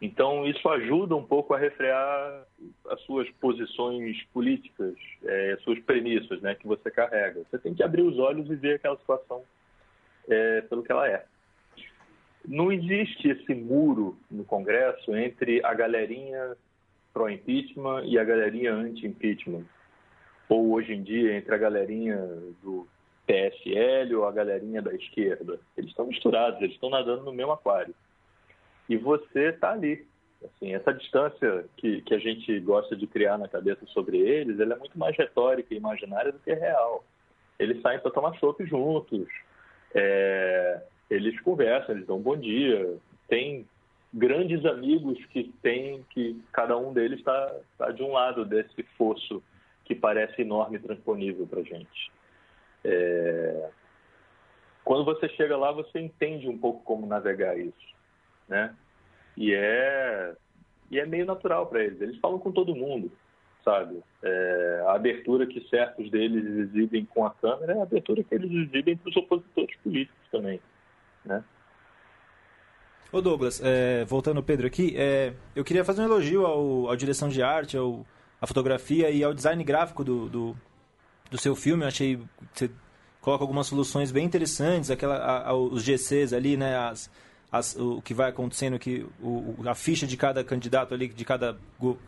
[0.00, 2.44] Então, isso ajuda um pouco a refrear
[2.90, 7.40] as suas posições políticas, é, as suas premissas né, que você carrega.
[7.48, 9.42] Você tem que abrir os olhos e ver aquela situação
[10.28, 11.24] é, pelo que ela é.
[12.46, 16.54] Não existe esse muro no Congresso entre a galerinha
[17.14, 19.64] pró-impeachment e a galerinha anti-impeachment.
[20.48, 22.18] Ou, hoje em dia, entre a galerinha
[22.62, 22.86] do
[23.26, 25.58] PSL ou a galerinha da esquerda.
[25.76, 27.94] Eles estão misturados, eles estão nadando no mesmo aquário
[28.88, 30.06] e você está ali.
[30.44, 34.74] Assim, essa distância que, que a gente gosta de criar na cabeça sobre eles, ela
[34.74, 37.02] é muito mais retórica e imaginária do que real.
[37.58, 39.26] Eles saem para tomar chopp juntos,
[39.94, 42.94] é, eles conversam, eles dão bom dia,
[43.26, 43.66] tem
[44.12, 49.42] grandes amigos que tem que cada um deles está tá de um lado desse fosso
[49.84, 52.12] que parece enorme e transponível para gente.
[52.84, 53.70] É...
[54.84, 57.94] Quando você chega lá, você entende um pouco como navegar isso
[58.48, 58.74] né?
[59.36, 60.34] E é,
[60.90, 62.00] e é meio natural para eles.
[62.00, 63.10] Eles falam com todo mundo,
[63.64, 64.02] sabe?
[64.22, 68.50] É, a abertura que certos deles exibem com a câmera é a abertura que eles
[68.50, 70.60] exibem para os opositores políticos também,
[71.24, 71.42] né?
[73.12, 77.28] Ô Douglas, é, voltando Pedro aqui, é, eu queria fazer um elogio ao, à direção
[77.28, 78.04] de arte, ao,
[78.40, 80.56] à fotografia e ao design gráfico do, do,
[81.30, 81.84] do seu filme.
[81.84, 82.70] Eu achei que você
[83.20, 87.10] coloca algumas soluções bem interessantes, aquela, a, a, os GCs ali, né, as,
[87.50, 91.56] as, o que vai acontecendo, que o, a ficha de cada candidato ali, de cada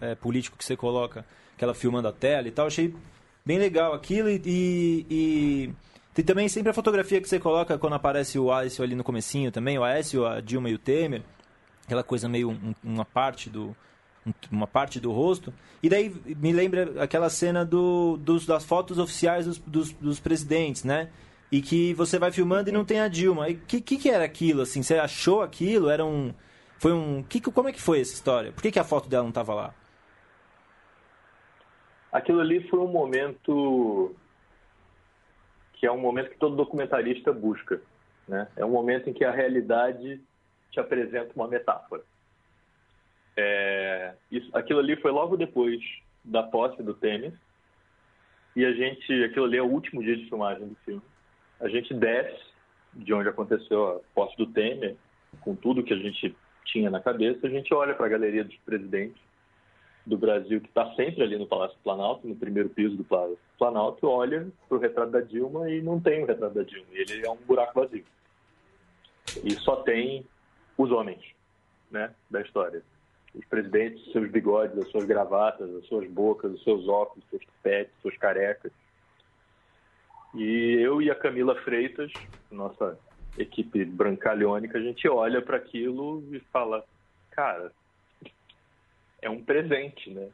[0.01, 1.25] é, político que você coloca,
[1.55, 2.67] aquela filmando a tela e tal.
[2.67, 2.95] Achei
[3.45, 5.75] bem legal aquilo e, e, e
[6.13, 9.53] tem também sempre a fotografia que você coloca quando aparece o Aécio ali no comecinho
[9.53, 11.23] também, o Aécio, a Dilma e o Temer,
[11.85, 13.75] aquela coisa meio um, uma parte do
[14.51, 15.53] uma parte do rosto.
[15.83, 20.85] E daí me lembra aquela cena do, dos, das fotos oficiais dos, dos, dos, presidentes,
[20.85, 21.11] né?
[21.51, 23.49] E que você vai filmando e não tem a Dilma.
[23.49, 24.83] E que, que, que era aquilo, assim?
[24.83, 25.89] Você achou aquilo?
[25.89, 26.35] Era um...
[26.79, 27.23] Foi um...
[27.23, 28.53] Que, como é que foi essa história?
[28.53, 29.75] Por que, que a foto dela não estava lá?
[32.11, 34.15] Aquilo ali foi um momento
[35.75, 37.81] que é um momento que todo documentarista busca.
[38.27, 38.49] Né?
[38.57, 40.21] É um momento em que a realidade
[40.71, 42.03] te apresenta uma metáfora.
[43.37, 45.81] É, isso, aquilo ali foi logo depois
[46.25, 47.33] da posse do Temer
[48.55, 51.03] e a gente, aquilo ali é o último dia de filmagem do filme.
[51.61, 52.43] A gente desce
[52.95, 54.97] de onde aconteceu a posse do Temer,
[55.43, 58.57] com tudo que a gente tinha na cabeça, a gente olha para a galeria dos
[58.59, 59.21] presidentes
[60.07, 64.07] do Brasil, que está sempre ali no Palácio Planalto, no primeiro piso do Palácio Planalto,
[64.07, 66.87] olha para o retrato da Dilma e não tem o retrato da Dilma.
[66.93, 68.05] Ele é um buraco vazio.
[69.45, 70.25] E só tem
[70.79, 71.23] os homens
[71.91, 72.83] né, da história.
[73.37, 77.45] Os presidentes, seus bigodes, as suas gravatas, as suas bocas, os seus óculos, os seus
[77.45, 78.73] tupetes, suas carecas.
[80.35, 82.13] E eu e a Camila Freitas,
[82.51, 82.99] nossa
[83.37, 86.85] equipe brancalhônica, a gente olha para aquilo e fala,
[87.31, 87.71] cara,
[89.21, 90.29] é um presente, né?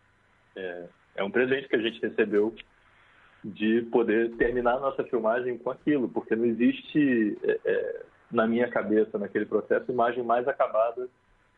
[0.54, 0.86] É,
[1.16, 2.54] é um presente que a gente recebeu
[3.44, 8.68] de poder terminar a nossa filmagem com aquilo, porque não existe é, é, na minha
[8.68, 11.08] cabeça, naquele processo, imagem mais acabada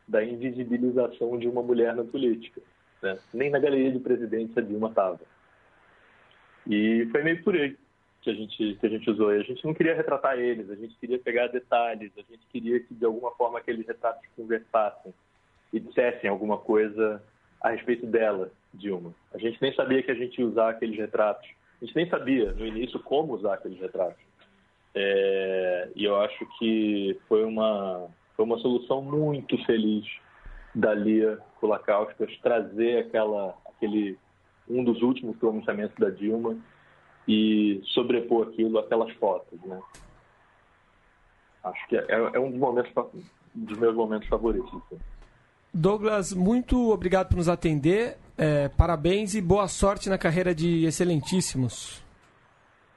[0.07, 2.61] da invisibilização de uma mulher na política.
[3.01, 3.17] Né?
[3.33, 5.19] Nem na galeria de presidentes a Dilma estava.
[6.67, 7.77] E foi meio por aí
[8.21, 9.29] que a gente que a gente usou.
[9.29, 12.93] A gente não queria retratar eles, a gente queria pegar detalhes, a gente queria que
[12.93, 15.13] de alguma forma aqueles retratos conversassem
[15.71, 17.21] e dissessem alguma coisa
[17.61, 19.13] a respeito dela, Dilma.
[19.33, 21.47] A gente nem sabia que a gente ia usar aqueles retratos.
[21.81, 24.23] A gente nem sabia no início como usar aqueles retratos.
[24.95, 30.05] É, e eu acho que foi uma, foi uma solução muito feliz
[30.73, 34.17] da Lia Kulakauskas trazer aquela, aquele,
[34.69, 36.57] um dos últimos pronunciamentos da Dilma
[37.27, 39.81] e sobrepor aquilo aquelas fotos, né?
[41.63, 42.91] Acho que é, é um dos momentos
[43.55, 44.69] dos meus momentos favoritos.
[44.69, 44.99] Assim.
[45.73, 48.17] Douglas, muito obrigado por nos atender.
[48.37, 52.03] É, parabéns e boa sorte na carreira de Excelentíssimos.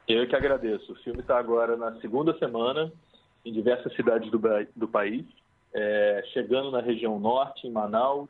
[0.06, 0.92] Eu que agradeço.
[0.92, 2.92] O filme está agora na segunda semana
[3.44, 4.40] em diversas cidades do,
[4.76, 5.24] do país,
[5.74, 8.28] é, chegando na região norte, em Manaus,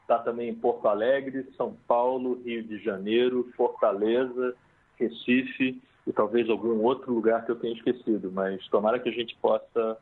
[0.00, 4.54] está também em Porto Alegre, São Paulo, Rio de Janeiro, Fortaleza,
[4.98, 9.36] Recife e talvez algum outro lugar que eu tenha esquecido, mas tomara que a gente
[9.36, 9.98] possa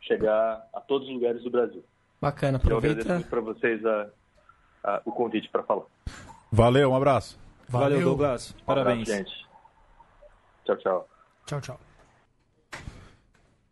[0.00, 1.84] chegar a todos os lugares do Brasil.
[2.20, 3.00] Bacana, aproveita.
[3.00, 4.10] Eu agradeço para vocês a,
[4.82, 5.84] a, o convite para falar.
[6.50, 7.38] Valeu, um abraço.
[7.68, 8.52] Valeu, Valeu Douglas.
[8.66, 9.08] Parabéns.
[9.08, 9.48] Um abraço, gente.
[10.64, 11.08] Tchau, tchau.
[11.46, 11.93] Tchau, tchau.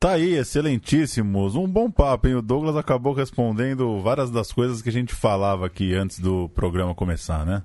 [0.03, 1.55] Tá aí, excelentíssimos.
[1.55, 2.35] Um bom papo, hein?
[2.35, 6.93] O Douglas acabou respondendo várias das coisas que a gente falava aqui antes do programa
[6.93, 7.63] começar, né?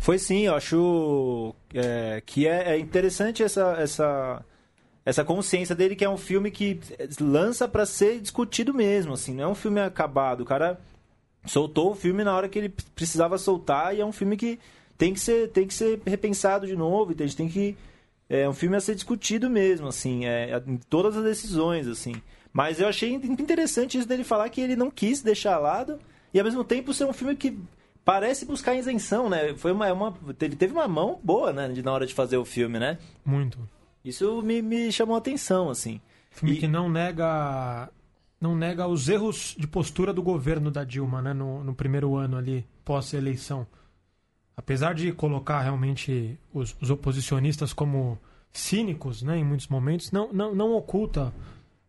[0.00, 4.44] Foi sim, eu acho é, que é, é interessante essa, essa
[5.04, 6.80] essa consciência dele que é um filme que
[7.20, 10.40] lança para ser discutido mesmo, assim, não é um filme acabado.
[10.40, 10.80] O cara
[11.44, 14.58] soltou o filme na hora que ele precisava soltar e é um filme que
[14.98, 17.76] tem que ser, tem que ser repensado de novo, a gente tem que
[18.28, 22.14] é um filme a ser discutido mesmo, assim, é, em todas as decisões, assim.
[22.52, 25.98] Mas eu achei interessante isso dele falar que ele não quis deixar lado
[26.32, 27.58] e ao mesmo tempo ser um filme que
[28.04, 29.54] parece buscar isenção, né?
[29.54, 32.78] Foi uma, uma ele teve uma mão boa, né, na hora de fazer o filme,
[32.78, 32.98] né?
[33.24, 33.58] Muito.
[34.04, 36.00] Isso me, me chamou a atenção, assim.
[36.30, 36.58] Filme e...
[36.58, 37.90] que não nega
[38.40, 42.36] não nega os erros de postura do governo da Dilma, né, no, no primeiro ano
[42.36, 43.66] ali, pós-eleição.
[44.56, 48.18] Apesar de colocar realmente os, os, oposicionistas como
[48.52, 51.32] cínicos, né, em muitos momentos, não, não, não oculta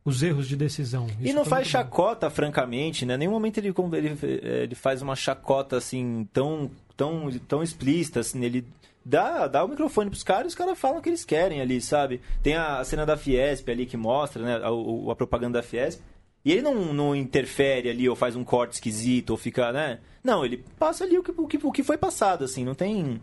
[0.04, 1.08] os erros de decisão.
[1.08, 2.36] Isso e não faz chacota, bom.
[2.36, 3.18] francamente, né?
[3.18, 8.66] Nenhum momento ele, ele, ele faz uma chacota assim tão, tão, tão explícita, assim, ele
[9.08, 11.80] dá, dá o microfone pros caras e os caras falam o que eles querem ali,
[11.80, 12.22] sabe?
[12.44, 16.02] Tem a, cena da Fiesp ali que mostra, né, a, a propaganda da Fiesp.
[16.44, 20.00] E ele não, não interfere ali ou faz um corte esquisito ou fica, né?
[20.24, 23.22] Não, ele passa ali o que, o que, o que foi passado, assim, não tem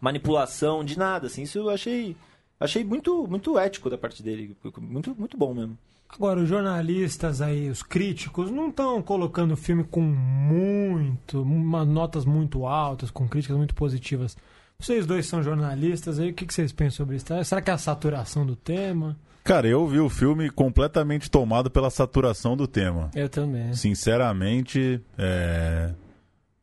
[0.00, 1.42] manipulação de nada, assim.
[1.42, 2.16] Isso eu achei,
[2.58, 5.76] achei muito, muito ético da parte dele, muito, muito bom mesmo.
[6.08, 12.24] Agora, os jornalistas aí, os críticos, não estão colocando o filme com muito, uma, notas
[12.24, 14.36] muito altas, com críticas muito positivas.
[14.80, 17.26] Vocês dois são jornalistas aí, o que, que vocês pensam sobre isso?
[17.44, 19.16] Será que é a saturação do tema?
[19.42, 23.10] Cara, eu vi o filme completamente tomado pela saturação do tema.
[23.12, 23.74] Eu também.
[23.74, 25.92] Sinceramente, é...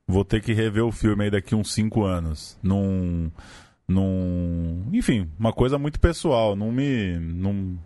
[0.08, 2.58] vou ter que rever o filme aí daqui uns cinco anos.
[2.64, 3.30] Num.
[3.86, 4.88] num...
[4.94, 6.56] Enfim, uma coisa muito pessoal.
[6.56, 7.20] Não me.
[7.20, 7.78] Não,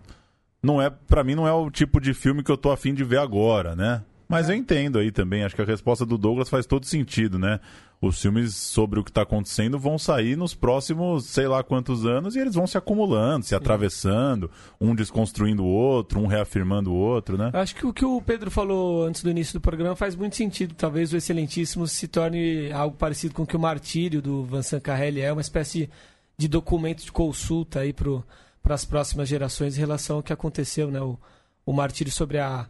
[0.61, 0.91] não é.
[0.91, 3.75] para mim, não é o tipo de filme que eu tô afim de ver agora,
[3.75, 4.03] né?
[4.29, 7.59] Mas eu entendo aí também, acho que a resposta do Douglas faz todo sentido, né?
[7.99, 12.35] Os filmes sobre o que está acontecendo vão sair nos próximos sei lá quantos anos
[12.35, 17.39] e eles vão se acumulando, se atravessando, um desconstruindo o outro, um reafirmando o outro,
[17.39, 17.49] né?
[17.53, 20.75] Acho que o que o Pedro falou antes do início do programa faz muito sentido.
[20.75, 25.21] Talvez o Excelentíssimo se torne algo parecido com o que o Martírio do Vincent Carrelli
[25.21, 25.89] é, uma espécie
[26.37, 31.01] de documento de consulta aí para as próximas gerações em relação ao que aconteceu, né?
[31.01, 31.17] O,
[31.65, 32.69] o Martírio sobre a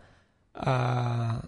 [0.53, 1.43] a,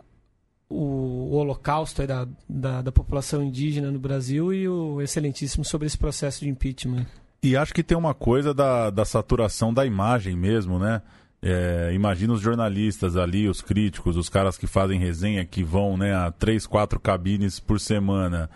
[0.69, 5.97] o, o holocausto da, da, da, população indígena no Brasil e o excelentíssimo sobre esse
[5.97, 7.05] processo de impeachment.
[7.43, 11.01] E acho que tem uma coisa da, da saturação da imagem mesmo, né?
[11.43, 16.13] É, imagina os jornalistas ali, os críticos, os caras que fazem resenha, que vão né,
[16.13, 18.47] a três, quatro cabines por semana.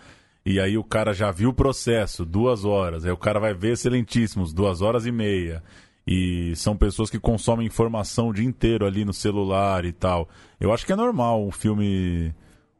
[0.44, 3.04] E aí o cara já viu o processo, duas horas.
[3.04, 5.64] Aí o cara vai ver excelentíssimos, duas horas e meia
[6.06, 10.28] e são pessoas que consomem informação o dia inteiro ali no celular e tal.
[10.60, 12.34] Eu acho que é normal um filme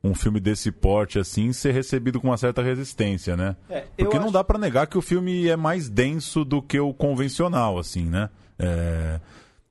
[0.05, 3.57] um filme desse porte assim ser recebido com uma certa resistência, né?
[3.69, 4.35] É, Porque não acho...
[4.35, 8.31] dá para negar que o filme é mais denso do que o convencional, assim, né?
[8.59, 9.21] É...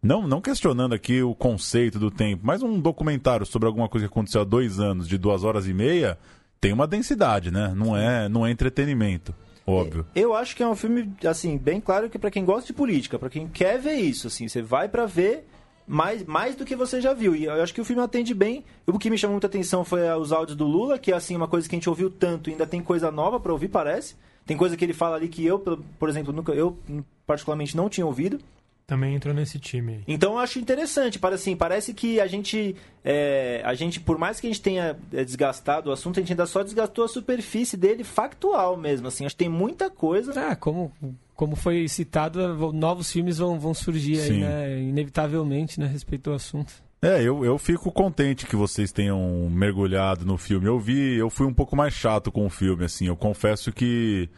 [0.04, 4.12] Não, não questionando aqui o conceito do tempo, mas um documentário sobre alguma coisa que
[4.12, 6.18] aconteceu há dois anos, de duas horas e meia,
[6.62, 7.74] tem uma densidade, né?
[7.76, 9.34] Não é, não é entretenimento.
[9.66, 10.06] Óbvio.
[10.16, 13.18] Eu acho que é um filme, assim, bem claro que para quem gosta de política,
[13.18, 15.48] para quem quer ver isso, assim, você vai para ver
[15.88, 17.36] mais, mais do que você já viu.
[17.36, 18.64] E eu acho que o filme atende bem.
[18.86, 21.48] O que me chamou muita atenção foi os áudios do Lula, que é assim uma
[21.48, 24.16] coisa que a gente ouviu tanto, ainda tem coisa nova para ouvir, parece.
[24.46, 25.60] Tem coisa que ele fala ali que eu,
[26.00, 26.78] por exemplo, nunca eu
[27.26, 28.40] particularmente não tinha ouvido.
[28.88, 30.04] Também entrou nesse time.
[30.08, 34.40] Então eu acho interessante, para assim, parece que a gente, é, a gente, por mais
[34.40, 37.76] que a gente tenha é, desgastado o assunto, a gente ainda só desgastou a superfície
[37.76, 40.34] dele factual mesmo, assim, acho que tem muita coisa.
[40.40, 40.92] Ah, como,
[41.34, 46.72] como foi citado, novos filmes vão, vão surgir aí, né, inevitavelmente, né, respeito ao assunto.
[47.02, 50.68] É, eu, eu fico contente que vocês tenham mergulhado no filme.
[50.68, 54.30] Eu vi, eu fui um pouco mais chato com o filme, assim, eu confesso que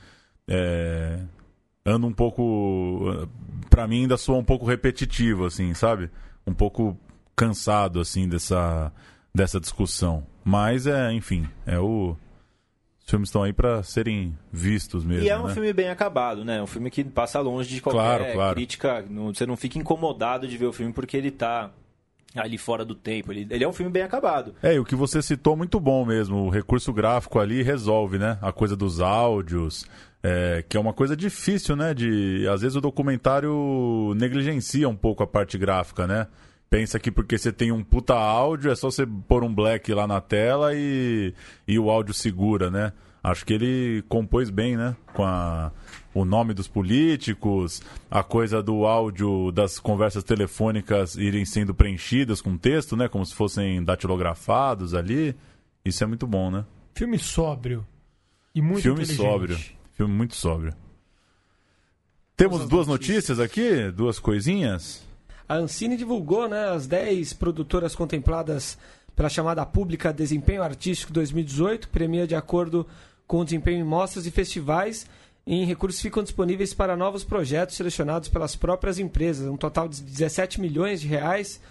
[0.48, 1.20] é,
[1.88, 3.28] ando um pouco.
[3.69, 6.12] para mim ainda soa um pouco repetitivo, assim, sabe?
[6.45, 6.97] Um pouco
[7.36, 8.91] cansado, assim, dessa,
[9.34, 10.26] dessa discussão.
[10.43, 12.15] Mas é, enfim, é o.
[13.00, 15.23] Os filmes estão aí para serem vistos mesmo.
[15.23, 15.54] E é um né?
[15.54, 16.62] filme bem acabado, né?
[16.62, 18.56] Um filme que passa longe de qualquer claro, claro.
[18.56, 19.06] crítica.
[19.28, 21.71] Você não fica incomodado de ver o filme porque ele tá
[22.39, 23.32] ali fora do tempo.
[23.32, 24.54] Ele, ele é um filme bem acabado.
[24.62, 26.45] É, e o que você citou muito bom mesmo.
[26.45, 28.38] O recurso gráfico ali resolve, né?
[28.41, 29.86] A coisa dos áudios,
[30.23, 31.93] é, que é uma coisa difícil, né?
[31.93, 36.28] De às vezes o documentário negligencia um pouco a parte gráfica, né?
[36.69, 40.06] Pensa que porque você tem um puta áudio é só você pôr um black lá
[40.06, 41.34] na tela e,
[41.65, 42.91] e o áudio segura, né?
[43.23, 44.95] Acho que ele compôs bem, né?
[45.13, 45.71] Com a,
[46.19, 52.58] o nome dos políticos, a coisa do áudio das conversas telefônicas irem sendo preenchidas com
[52.58, 53.08] texto, né?
[53.08, 55.36] Como se fossem datilografados ali.
[55.86, 56.65] Isso é muito bom, né?
[56.95, 57.86] Filme sóbrio
[58.53, 59.58] e muito Filme sóbrio.
[59.93, 60.73] Filme muito sóbrio.
[62.36, 63.38] Temos duas notícias.
[63.38, 65.06] notícias aqui, duas coisinhas.
[65.47, 68.77] A Ancine divulgou né, as 10 produtoras contempladas
[69.15, 72.86] pela chamada pública Desempenho Artístico 2018, premia de acordo
[73.25, 75.08] com o desempenho em mostras e festivais.
[75.50, 80.60] Em recursos ficam disponíveis para novos projetos selecionados pelas próprias empresas, um total de 17
[80.60, 81.62] milhões de reais.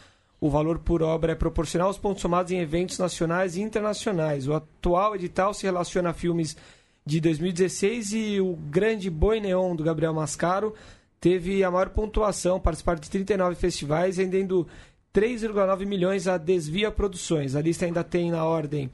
[0.41, 4.49] O valor por obra é proporcional aos pontos somados em eventos nacionais e internacionais.
[4.49, 6.57] O atual edital se relaciona a filmes
[7.05, 10.73] de 2016 e o Grande Boi Neon do Gabriel Mascaro
[11.21, 14.67] teve a maior pontuação, participar de 39 festivais, rendendo
[15.15, 17.55] 3,9 milhões a Desvia Produções.
[17.55, 18.91] A lista ainda tem na ordem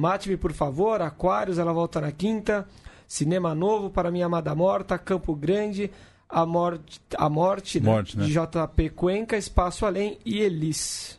[0.00, 2.66] Mate-me, por favor, Aquários, ela volta na quinta,
[3.10, 5.90] Cinema Novo para Minha Amada Morta, Campo Grande,
[6.28, 7.90] A Morte, a morte, né?
[7.90, 8.24] morte né?
[8.24, 11.18] de JP Cuenca, Espaço Além e Elis.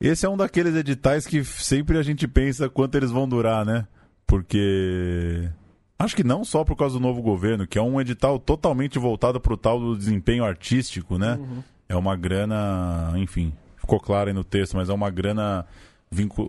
[0.00, 3.86] Esse é um daqueles editais que sempre a gente pensa quanto eles vão durar, né?
[4.32, 5.46] porque
[5.98, 9.38] acho que não só por causa do novo governo, que é um edital totalmente voltado
[9.38, 11.34] para o tal do desempenho artístico, né?
[11.34, 11.62] Uhum.
[11.86, 15.66] É uma grana, enfim, ficou claro aí no texto, mas é uma grana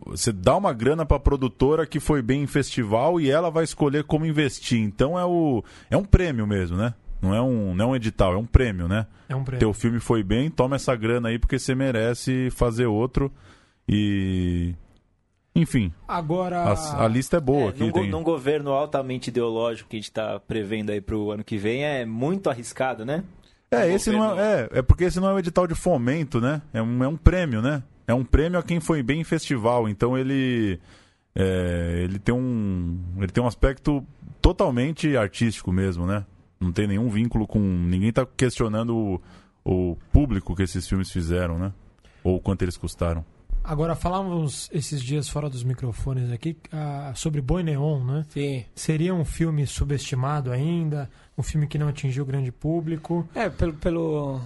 [0.05, 3.63] você dá uma grana para a produtora que foi bem em festival e ela vai
[3.63, 4.79] escolher como investir.
[4.79, 6.93] Então é o é um prêmio mesmo, né?
[7.21, 9.07] Não é um, não é um edital, é um prêmio, né?
[9.29, 9.59] É um prêmio.
[9.59, 13.31] Teu filme foi bem, toma essa grana aí porque você merece fazer outro.
[13.87, 14.75] E.
[15.55, 16.63] Enfim, Agora.
[16.63, 17.79] a, a lista é boa É, aqui.
[17.79, 18.09] num, tem...
[18.09, 22.05] num governo altamente ideológico que a gente está prevendo aí pro ano que vem, é
[22.05, 23.23] muito arriscado, né?
[23.69, 26.61] É, esse não é, é, é porque esse não é um edital de fomento, né?
[26.73, 27.83] É um, é um prêmio, né?
[28.13, 29.89] É um prêmio a quem foi bem em festival.
[29.89, 30.79] Então ele
[31.35, 34.05] é, ele tem um ele tem um aspecto
[34.39, 36.23] totalmente artístico mesmo, né?
[36.59, 39.21] Não tem nenhum vínculo com ninguém tá questionando o,
[39.65, 41.73] o público que esses filmes fizeram, né?
[42.23, 43.25] Ou quanto eles custaram.
[43.63, 48.25] Agora, falávamos esses dias fora dos microfones aqui ah, sobre Boi Neon, né?
[48.29, 48.65] Sim.
[48.75, 51.09] Seria um filme subestimado ainda?
[51.37, 53.27] Um filme que não atingiu o grande público?
[53.33, 54.41] É, pelo, pelo,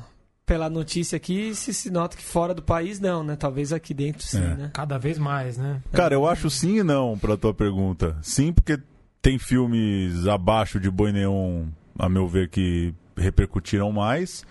[0.48, 3.36] pela notícia aqui, se, se nota que fora do país não, né?
[3.36, 4.56] Talvez aqui dentro sim, É.
[4.56, 4.72] né?
[4.74, 5.82] Cada vez mais, né?
[5.92, 8.18] Cara, eu acho sim e não pra tua pergunta.
[8.22, 8.80] Sim, porque
[9.22, 11.66] tem filmes abaixo de Boi Neon,
[12.00, 14.46] a meu ver, que repercutiram mais.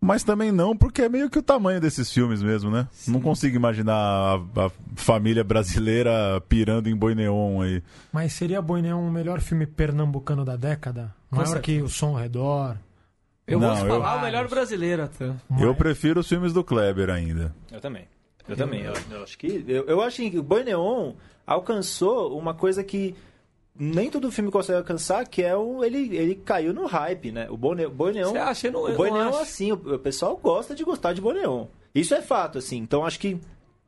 [0.00, 2.86] Mas também não, porque é meio que o tamanho desses filmes mesmo, né?
[3.06, 4.34] Não consigo imaginar a,
[4.66, 7.82] a família brasileira pirando em Boi Neon aí.
[8.12, 11.14] Mas seria Boi Neon o melhor filme pernambucano da década?
[11.30, 12.76] Maior que O Som ao Redor?
[13.48, 15.24] Eu Não, vou eu- falar o melhor brasileiro até.
[15.24, 17.54] Eu Mas- prefiro os filmes do Kleber ainda.
[17.72, 18.04] Eu também.
[18.48, 18.82] Eu também.
[18.82, 19.64] Eu, eu acho que.
[19.66, 21.12] Eu, eu acho que o Boi Neon
[21.46, 23.14] alcançou uma coisa que
[23.74, 25.82] nem todo filme consegue alcançar, que é o.
[25.84, 27.46] Ele, ele caiu no hype, né?
[27.50, 28.30] O Boi Ne- Boi Neon.
[28.32, 28.66] Você acha?
[28.68, 29.38] Eu não, O eu Boi não Neon, acho.
[29.40, 31.66] assim, o, o pessoal gosta de gostar de Boi Neon.
[31.94, 32.76] Isso é fato, assim.
[32.78, 33.38] Então acho que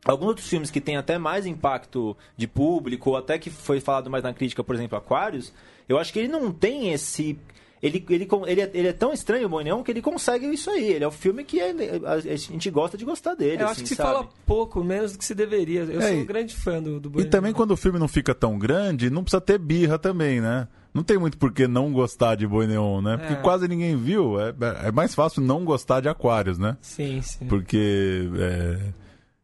[0.04, 4.08] alguns outros filmes que têm até mais impacto de público, ou até que foi falado
[4.10, 5.52] mais na crítica, por exemplo, Aquarius,
[5.88, 7.38] eu acho que ele não tem esse.
[7.82, 10.68] Ele, ele, ele, é, ele é tão estranho, o Boi Neon, que ele consegue isso
[10.70, 10.84] aí.
[10.92, 11.74] Ele é o filme que é-
[12.04, 13.62] a, a gente gosta de gostar dele.
[13.62, 14.12] Eu assim, acho que se sabe?
[14.12, 15.80] fala pouco, menos do que se deveria.
[15.84, 18.34] Eu É, sou um grande fã do, do E também quando o filme não fica
[18.34, 20.68] tão grande, não precisa ter birra também, né?
[20.92, 23.16] Não tem muito por que não gostar de Boi Neon, né?
[23.16, 23.36] Porque É.
[23.36, 24.38] quase ninguém viu.
[24.40, 24.52] É,
[24.88, 26.76] é mais fácil não gostar de Aquários, né?
[26.82, 27.46] Sim, sim.
[27.46, 28.78] Porque é,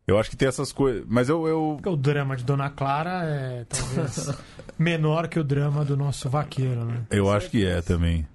[0.06, 1.04] eu acho que tem essas coisas.
[1.08, 1.80] Mas eu, eu.
[1.84, 4.30] O drama de Dona Clara é talvez
[4.78, 7.02] menor que o drama do nosso vaqueiro, né?
[7.10, 8.26] Eu acho que é também.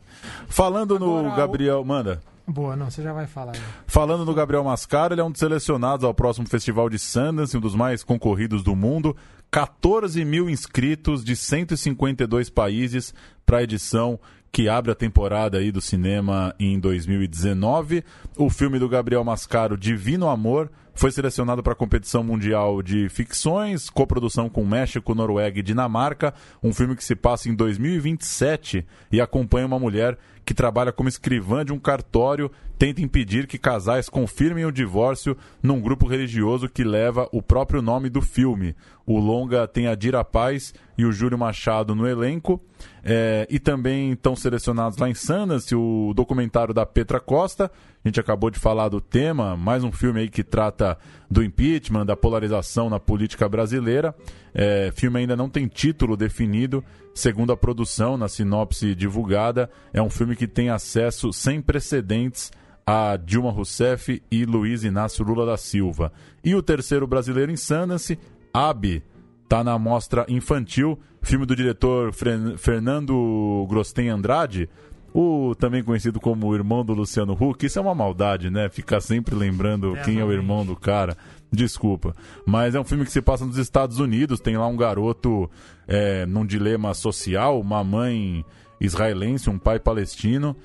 [0.48, 1.84] Falando no Agora, o- Gabriel.
[1.86, 2.22] Manda.
[2.48, 3.54] Boa, não, você já vai falar.
[3.56, 3.62] aí.
[3.88, 7.62] Falando no Gabriel Mascaro, ele é um dos selecionados ao próximo Festival de Sundance, um
[7.62, 9.16] dos mais concorridos do mundo.
[9.50, 13.14] 14 mil inscritos de 152 países
[13.46, 14.20] para a edição
[14.52, 18.04] que abre a temporada aí do cinema em 2019.
[18.38, 23.90] O filme do Gabriel Mascaro, Divino Amor, foi selecionado para a competição mundial de ficções,
[23.90, 26.34] coprodução com México, Noruega e Dinamarca.
[26.62, 31.64] Um filme que se passa em 2027 e acompanha uma mulher que trabalha como escrivã
[31.64, 37.30] de um cartório, tenta impedir que casais confirmem o divórcio num grupo religioso que leva
[37.32, 38.76] o próprio nome do filme.
[39.06, 42.62] O longa tem a Dira Paz e o Júlio Machado no elenco.
[43.04, 47.72] É, e também estão selecionados lá em Sundance o documentário da Petra Costa.
[48.04, 50.98] A gente acabou de falar do tema, mais um filme aí que trata
[51.30, 54.16] do impeachment, da polarização na política brasileira.
[54.56, 56.84] É, filme ainda não tem título definido,
[57.14, 59.70] segundo a produção, na sinopse divulgada.
[59.94, 62.52] É um filme que tem acesso sem precedentes
[62.84, 66.12] a Dilma Rousseff e Luiz Inácio Lula da Silva.
[66.44, 68.18] E o terceiro brasileiro Sundance,
[68.52, 69.04] Abi,
[69.48, 72.12] tá na mostra infantil, filme do diretor
[72.58, 74.68] Fernando Grosten Andrade,
[75.14, 77.66] o também conhecido como o irmão do Luciano Huck.
[77.66, 78.70] Isso é uma maldade, né?
[78.70, 81.18] Ficar sempre lembrando quem é o irmão do cara.
[81.52, 82.16] Desculpa.
[82.46, 84.40] Mas é um filme que se passa nos Estados Unidos.
[84.40, 85.50] Tem lá um garoto
[85.88, 88.46] é, num dilema social, uma mãe
[88.80, 90.56] israelense, um pai palestino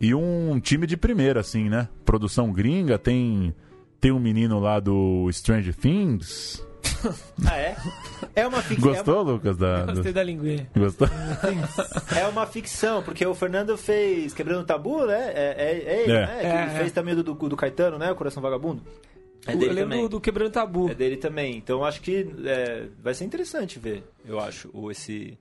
[0.00, 1.88] e um time de primeira, assim, né?
[2.04, 3.54] Produção gringa, tem
[4.00, 6.60] tem um menino lá do Strange Things.
[7.48, 7.76] Ah, é?
[8.34, 8.92] É uma ficção.
[8.92, 9.56] Gostou, Lucas?
[9.56, 10.68] Da, Gostei da linguinha.
[10.76, 11.08] Gostou?
[12.16, 15.32] É uma ficção, porque o Fernando fez Quebrando o Tabu, né?
[15.34, 16.26] É, é, é ele, É.
[16.26, 16.38] né?
[16.40, 16.78] Que É, ele é.
[16.78, 18.10] fez também do, do, do Caetano, né?
[18.10, 18.82] O Coração Vagabundo.
[19.46, 20.02] É eu dele lembro também.
[20.02, 20.90] do, do Quebrando Tabu.
[20.90, 21.56] É dele também.
[21.56, 25.36] Então acho que é, vai ser interessante ver, eu acho, o, esse.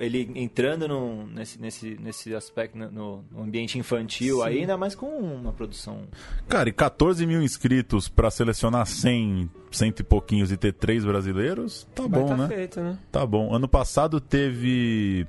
[0.00, 4.42] Ele entrando num- nesse, nesse, nesse aspecto, no, no ambiente infantil, Sim.
[4.44, 6.02] aí ainda mais com uma produção.
[6.48, 11.88] Cara, e 14 mil inscritos pra selecionar 100, cento e pouquinhos e ter três brasileiros,
[11.94, 12.48] tá Vai bom, tá né?
[12.48, 12.98] feito, né?
[13.10, 13.54] Tá bom.
[13.54, 15.26] Ano passado teve,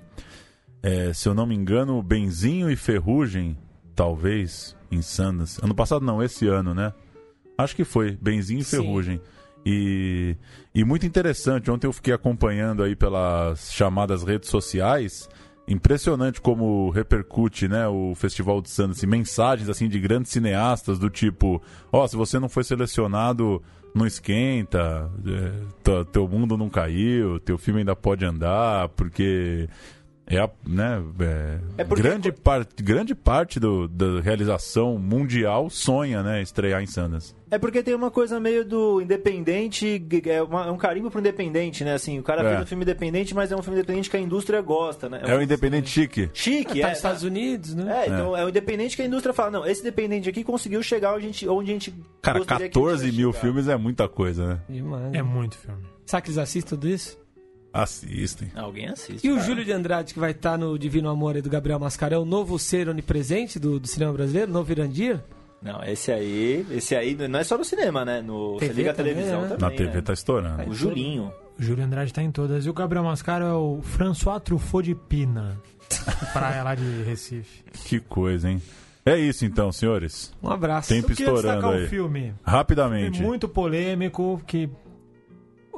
[0.83, 3.57] é, se eu não me engano, Benzinho e Ferrugem,
[3.95, 5.59] talvez, em Sundance.
[5.63, 6.93] Ano passado não, esse ano, né?
[7.57, 8.77] Acho que foi, Benzinho e Sim.
[9.65, 10.35] E,
[10.73, 15.29] e muito interessante, ontem eu fiquei acompanhando aí pelas chamadas redes sociais.
[15.67, 21.61] Impressionante como repercute, né, o Festival de Sundance, mensagens assim de grandes cineastas do tipo,
[21.91, 23.61] ó, se você não foi selecionado,
[23.93, 29.69] não esquenta, é, teu mundo não caiu, teu filme ainda pode andar, porque
[30.31, 36.23] É, a, né, é, É porque- grande, parte, grande parte do, da realização mundial sonha,
[36.23, 37.35] né, estrear em Sundance.
[37.51, 41.83] É porque tem uma coisa meio do independente, é, uma- é um carimbo pro independente,
[41.83, 41.93] né?
[41.95, 42.49] Assim, o cara É.
[42.51, 45.21] fez um filme independente, mas é um filme independente que a indústria gosta, né?
[45.25, 46.29] É o independente chique.
[46.33, 46.89] Chique, tá é.
[46.91, 48.03] nos Estados Unidos, né?
[48.03, 51.13] É, então é o independente que a indústria fala, não, esse independente aqui conseguiu chegar
[51.13, 53.41] onde a gente, onde a gente Cara, gostaria que ele 14 tivesse mil chegado.
[53.41, 54.59] filmes é muita coisa, né?
[54.69, 55.13] Demais.
[55.13, 55.81] É muito filme.
[56.05, 57.19] Será que eles assistem tudo isso?
[57.73, 58.51] Assistem.
[58.55, 59.25] Alguém assiste.
[59.25, 59.47] E o cara.
[59.47, 62.59] Júlio de Andrade, que vai estar no Divino Amor aí do Gabriel Mascarão, o novo
[62.59, 65.21] ser onipresente do, do cinema brasileiro, novo Irandir?
[65.61, 68.21] Não, esse aí, esse aí não é só no cinema, né?
[68.21, 69.47] No, TV você liga a também, televisão né?
[69.49, 69.69] também.
[69.69, 70.01] Na TV né?
[70.01, 70.69] tá estourando.
[70.69, 71.31] O Julinho.
[71.57, 72.65] O Júlio Andrade tá em todas.
[72.65, 75.61] E o Gabriel Mascaro é o François Truffaut de Pina.
[76.33, 77.63] praia lá de Recife.
[77.85, 78.61] Que coisa, hein?
[79.05, 80.33] É isso então, senhores.
[80.41, 80.89] Um abraço.
[80.89, 81.85] Tempo estourando destacar aí.
[81.85, 83.21] um filme Rapidamente.
[83.21, 84.69] muito polêmico que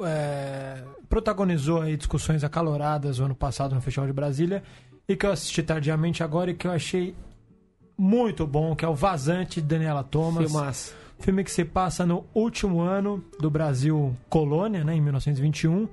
[0.02, 4.62] é, protagonizou aí discussões acaloradas o ano passado no Festival de Brasília
[5.08, 7.14] e que eu assisti tardiamente agora e que eu achei
[7.96, 10.50] muito bom, que é o Vazante de Daniela Thomas.
[10.50, 10.94] Filmaço.
[11.18, 15.88] Filme que se passa no último ano do Brasil colônia, né, em 1921,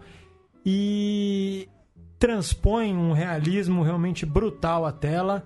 [0.66, 1.70] e
[2.18, 5.46] transpõe um realismo realmente brutal à tela.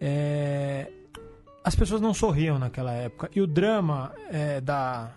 [0.00, 0.88] É,
[1.64, 3.28] As pessoas não sorriam naquela época.
[3.34, 5.10] E o drama é, da,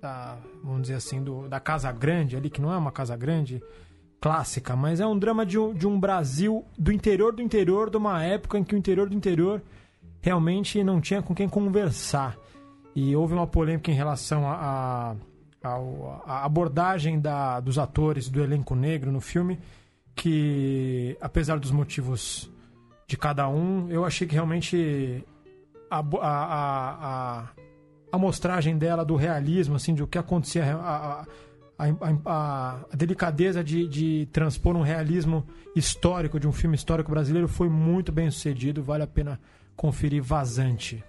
[0.00, 3.62] da, vamos dizer assim, do, da Casa Grande ali, que não é uma Casa Grande
[4.20, 7.96] clássica, mas é um drama de um, de um Brasil do interior do interior, de
[7.96, 9.62] uma época em que o interior do interior
[10.20, 12.36] realmente não tinha com quem conversar.
[12.94, 15.14] E houve uma polêmica em relação à
[16.26, 19.58] abordagem da, dos atores do elenco negro no filme,
[20.14, 22.50] que apesar dos motivos
[23.06, 25.22] de cada um, eu achei que realmente
[25.90, 27.48] a, a, a,
[28.12, 31.24] a, mostragem dela do realismo, assim, de o que acontecia, a, a,
[31.78, 31.86] a,
[32.24, 37.68] a- a delicadeza de, de transpor um realismo histórico de um filme histórico brasileiro foi
[37.68, 39.38] muito bem sucedido, vale a pena
[39.76, 41.04] conferir Vazante.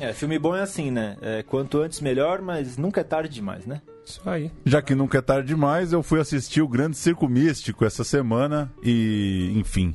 [0.00, 1.16] É, filme bom é assim, né?
[1.20, 3.82] É, quanto antes melhor, mas nunca é tarde demais, né?
[4.04, 4.50] Isso aí.
[4.64, 8.72] Já que nunca é tarde demais, eu fui assistir o Grande Circo Místico essa semana
[8.82, 9.94] e, enfim.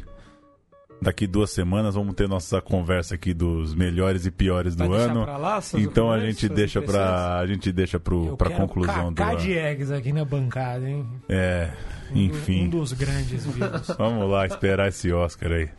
[1.03, 5.11] Daqui duas semanas vamos ter nossa conversa aqui dos melhores e piores do Vai deixar
[5.11, 5.23] ano.
[5.23, 9.11] pra lá Então a gente deixa pra a gente deixa pro Eu pra quero conclusão
[9.13, 9.37] do ano.
[9.37, 11.05] de eggs aqui na bancada, hein?
[11.29, 11.69] É,
[12.11, 12.65] Um- enfim.
[12.65, 13.87] Um dos grandes vivos.
[13.97, 15.69] Vamos lá esperar esse Oscar aí.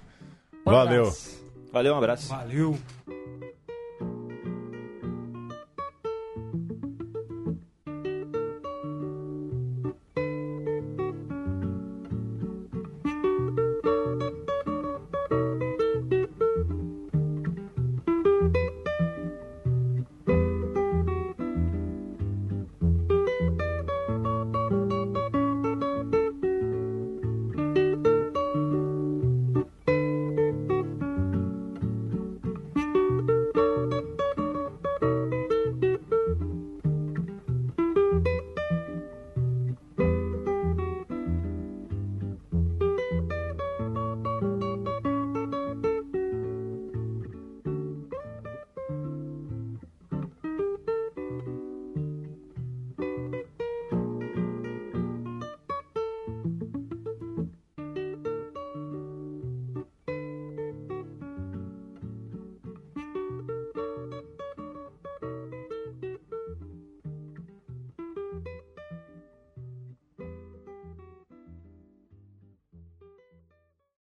[0.67, 1.03] Um Valeu.
[1.03, 1.45] abraço.
[1.73, 2.29] Valeu, um abraço.
[2.29, 2.79] Valeu.